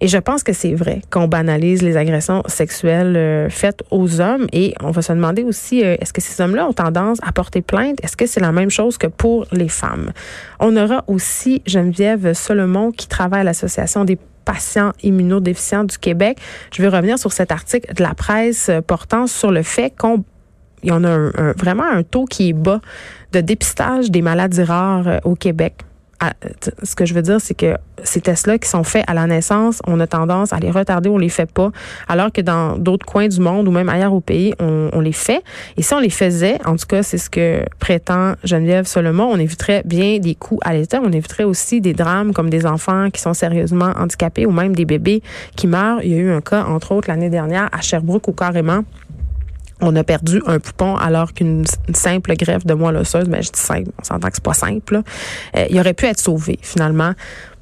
Et 0.00 0.06
je 0.06 0.18
pense 0.18 0.44
que 0.44 0.52
c'est 0.52 0.74
vrai 0.74 1.02
qu'on 1.10 1.26
banalise 1.26 1.82
les 1.82 1.96
agressions 1.96 2.42
sexuelles 2.46 3.16
euh, 3.16 3.50
faites 3.50 3.82
aux 3.90 4.20
hommes. 4.20 4.46
Et 4.52 4.74
on 4.80 4.92
va 4.92 5.02
se 5.02 5.12
demander 5.12 5.42
aussi, 5.42 5.84
euh, 5.84 5.96
est-ce 6.00 6.12
que 6.12 6.20
ces 6.20 6.40
hommes-là 6.40 6.68
ont 6.68 6.72
tendance 6.72 7.18
à 7.22 7.32
porter 7.32 7.62
plainte? 7.62 8.02
Est-ce 8.04 8.16
que 8.16 8.26
c'est 8.26 8.40
la 8.40 8.52
même 8.52 8.70
chose 8.70 8.96
que 8.96 9.08
pour 9.08 9.46
les 9.50 9.68
femmes? 9.68 10.12
On 10.60 10.76
aura 10.76 11.02
aussi 11.08 11.62
Geneviève 11.66 12.32
Solomon 12.32 12.92
qui 12.92 13.08
travaille 13.08 13.40
à 13.40 13.44
l'Association 13.44 14.04
des 14.04 14.18
patients 14.44 14.92
immunodéficients 15.02 15.84
du 15.84 15.98
Québec. 15.98 16.38
Je 16.72 16.80
vais 16.80 16.88
revenir 16.88 17.18
sur 17.18 17.32
cet 17.32 17.50
article 17.50 17.92
de 17.92 18.02
la 18.02 18.14
presse 18.14 18.68
euh, 18.68 18.80
portant 18.80 19.26
sur 19.26 19.50
le 19.50 19.62
fait 19.62 19.92
qu'on 19.98 20.22
y 20.84 20.92
en 20.92 21.02
a 21.02 21.32
vraiment 21.56 21.82
un 21.82 22.04
taux 22.04 22.24
qui 22.24 22.50
est 22.50 22.52
bas 22.52 22.80
de 23.32 23.40
dépistage 23.40 24.12
des 24.12 24.22
maladies 24.22 24.62
rares 24.62 25.18
au 25.24 25.34
Québec. 25.34 25.74
T- 26.60 26.72
ce 26.82 26.96
que 26.96 27.06
je 27.06 27.14
veux 27.14 27.22
dire, 27.22 27.40
c'est 27.40 27.54
que 27.54 27.76
ces 28.02 28.20
tests-là 28.20 28.58
qui 28.58 28.68
sont 28.68 28.84
faits 28.84 29.04
à 29.06 29.14
la 29.14 29.26
naissance, 29.26 29.80
on 29.86 30.00
a 30.00 30.06
tendance 30.06 30.52
à 30.52 30.58
les 30.58 30.70
retarder, 30.70 31.08
on 31.08 31.18
les 31.18 31.28
fait 31.28 31.50
pas, 31.50 31.70
alors 32.08 32.32
que 32.32 32.40
dans 32.40 32.76
d'autres 32.76 33.06
coins 33.06 33.28
du 33.28 33.40
monde 33.40 33.68
ou 33.68 33.70
même 33.70 33.88
ailleurs 33.88 34.12
au 34.12 34.20
pays, 34.20 34.54
on, 34.58 34.90
on 34.92 35.00
les 35.00 35.12
fait. 35.12 35.42
Et 35.76 35.82
si 35.82 35.94
on 35.94 36.00
les 36.00 36.10
faisait, 36.10 36.58
en 36.64 36.76
tout 36.76 36.86
cas, 36.86 37.02
c'est 37.02 37.18
ce 37.18 37.30
que 37.30 37.64
prétend 37.78 38.34
Geneviève 38.44 38.86
Solomon, 38.86 39.28
on 39.30 39.38
éviterait 39.38 39.82
bien 39.84 40.18
des 40.18 40.34
coups 40.34 40.60
à 40.64 40.74
l'État, 40.74 41.00
on 41.04 41.12
éviterait 41.12 41.44
aussi 41.44 41.80
des 41.80 41.92
drames 41.92 42.32
comme 42.32 42.50
des 42.50 42.66
enfants 42.66 43.10
qui 43.10 43.20
sont 43.20 43.34
sérieusement 43.34 43.92
handicapés 43.96 44.46
ou 44.46 44.50
même 44.50 44.74
des 44.74 44.84
bébés 44.84 45.22
qui 45.56 45.66
meurent. 45.66 46.02
Il 46.02 46.10
y 46.10 46.14
a 46.14 46.18
eu 46.18 46.30
un 46.32 46.40
cas, 46.40 46.64
entre 46.64 46.92
autres, 46.92 47.08
l'année 47.08 47.30
dernière 47.30 47.68
à 47.72 47.80
Sherbrooke 47.80 48.28
où 48.28 48.32
carrément 48.32 48.80
on 49.80 49.94
a 49.96 50.04
perdu 50.04 50.42
un 50.46 50.58
poupon 50.58 50.96
alors 50.96 51.32
qu'une 51.32 51.64
une 51.88 51.94
simple 51.94 52.34
greffe 52.36 52.66
de 52.66 52.74
moelle 52.74 52.96
osseuse, 52.96 53.28
ben 53.28 53.42
je 53.42 53.50
dis 53.50 53.60
simple, 53.60 53.90
on 54.00 54.04
s'entend 54.04 54.28
que 54.28 54.34
c'est 54.34 54.44
pas 54.44 54.54
simple, 54.54 55.02
euh, 55.56 55.66
il 55.70 55.78
aurait 55.78 55.94
pu 55.94 56.06
être 56.06 56.20
sauvé 56.20 56.58
finalement 56.62 57.12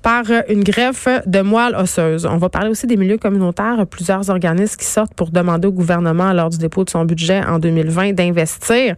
par 0.06 0.22
une 0.48 0.62
greffe 0.62 1.08
de 1.26 1.40
moelle 1.40 1.74
osseuse. 1.74 2.26
On 2.26 2.36
va 2.36 2.48
parler 2.48 2.68
aussi 2.68 2.86
des 2.86 2.96
milieux 2.96 3.18
communautaires, 3.18 3.84
plusieurs 3.90 4.30
organismes 4.30 4.76
qui 4.76 4.84
sortent 4.84 5.14
pour 5.14 5.32
demander 5.32 5.66
au 5.66 5.72
gouvernement 5.72 6.32
lors 6.32 6.48
du 6.48 6.58
dépôt 6.58 6.84
de 6.84 6.90
son 6.90 7.04
budget 7.04 7.44
en 7.44 7.58
2020 7.58 8.12
d'investir 8.12 8.94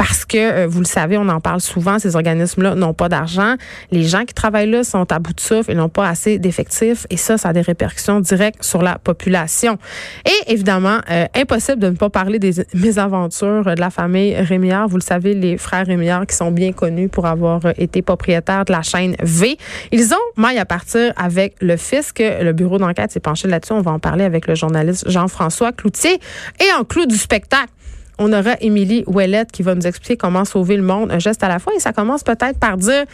parce 0.00 0.24
que, 0.24 0.38
euh, 0.38 0.66
vous 0.66 0.80
le 0.80 0.86
savez, 0.86 1.18
on 1.18 1.28
en 1.28 1.40
parle 1.40 1.60
souvent, 1.60 1.98
ces 1.98 2.16
organismes-là 2.16 2.74
n'ont 2.74 2.94
pas 2.94 3.10
d'argent. 3.10 3.56
Les 3.90 4.02
gens 4.02 4.24
qui 4.24 4.32
travaillent 4.32 4.70
là 4.70 4.82
sont 4.82 5.12
à 5.12 5.18
bout 5.18 5.34
de 5.34 5.40
souffle, 5.40 5.72
ils 5.72 5.76
n'ont 5.76 5.90
pas 5.90 6.08
assez 6.08 6.38
d'effectifs 6.38 7.06
et 7.10 7.18
ça, 7.18 7.36
ça 7.36 7.50
a 7.50 7.52
des 7.52 7.60
répercussions 7.60 8.18
directes 8.20 8.64
sur 8.64 8.80
la 8.80 8.98
population. 8.98 9.76
Et 10.24 10.52
évidemment, 10.52 11.00
euh, 11.10 11.26
impossible 11.34 11.80
de 11.80 11.88
ne 11.88 11.96
pas 11.96 12.08
parler 12.08 12.38
des 12.38 12.64
mésaventures 12.72 13.64
de 13.64 13.78
la 13.78 13.90
famille 13.90 14.34
Rémillard. 14.36 14.88
Vous 14.88 14.96
le 14.96 15.02
savez, 15.02 15.34
les 15.34 15.58
frères 15.58 15.86
Rémillard 15.86 16.26
qui 16.26 16.34
sont 16.34 16.50
bien 16.50 16.72
connus 16.72 17.10
pour 17.10 17.26
avoir 17.26 17.60
été 17.76 18.00
propriétaires 18.00 18.64
de 18.64 18.72
la 18.72 18.80
chaîne 18.80 19.16
V. 19.20 19.58
Ils 19.92 20.14
ont 20.14 20.40
à 20.58 20.64
partir 20.64 21.12
avec 21.16 21.56
le 21.60 21.76
fisc. 21.76 22.18
Le 22.20 22.52
bureau 22.52 22.78
d'enquête 22.78 23.10
s'est 23.12 23.20
penché 23.20 23.48
là-dessus. 23.48 23.72
On 23.72 23.82
va 23.82 23.92
en 23.92 23.98
parler 23.98 24.24
avec 24.24 24.46
le 24.46 24.54
journaliste 24.54 25.08
Jean-François 25.08 25.72
Cloutier. 25.72 26.20
Et 26.60 26.72
en 26.78 26.84
clou 26.84 27.06
du 27.06 27.16
spectacle, 27.16 27.72
on 28.18 28.32
aura 28.32 28.54
Émilie 28.60 29.04
Ouellette 29.06 29.50
qui 29.50 29.62
va 29.62 29.74
nous 29.74 29.86
expliquer 29.86 30.16
comment 30.16 30.44
sauver 30.44 30.76
le 30.76 30.82
monde 30.82 31.10
un 31.10 31.18
geste 31.18 31.42
à 31.42 31.48
la 31.48 31.58
fois. 31.58 31.72
Et 31.74 31.80
ça 31.80 31.92
commence 31.92 32.22
peut-être 32.22 32.58
par 32.58 32.76
dire 32.76 33.04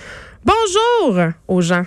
bonjour 0.45 1.33
aux 1.49 1.61
gens. 1.61 1.85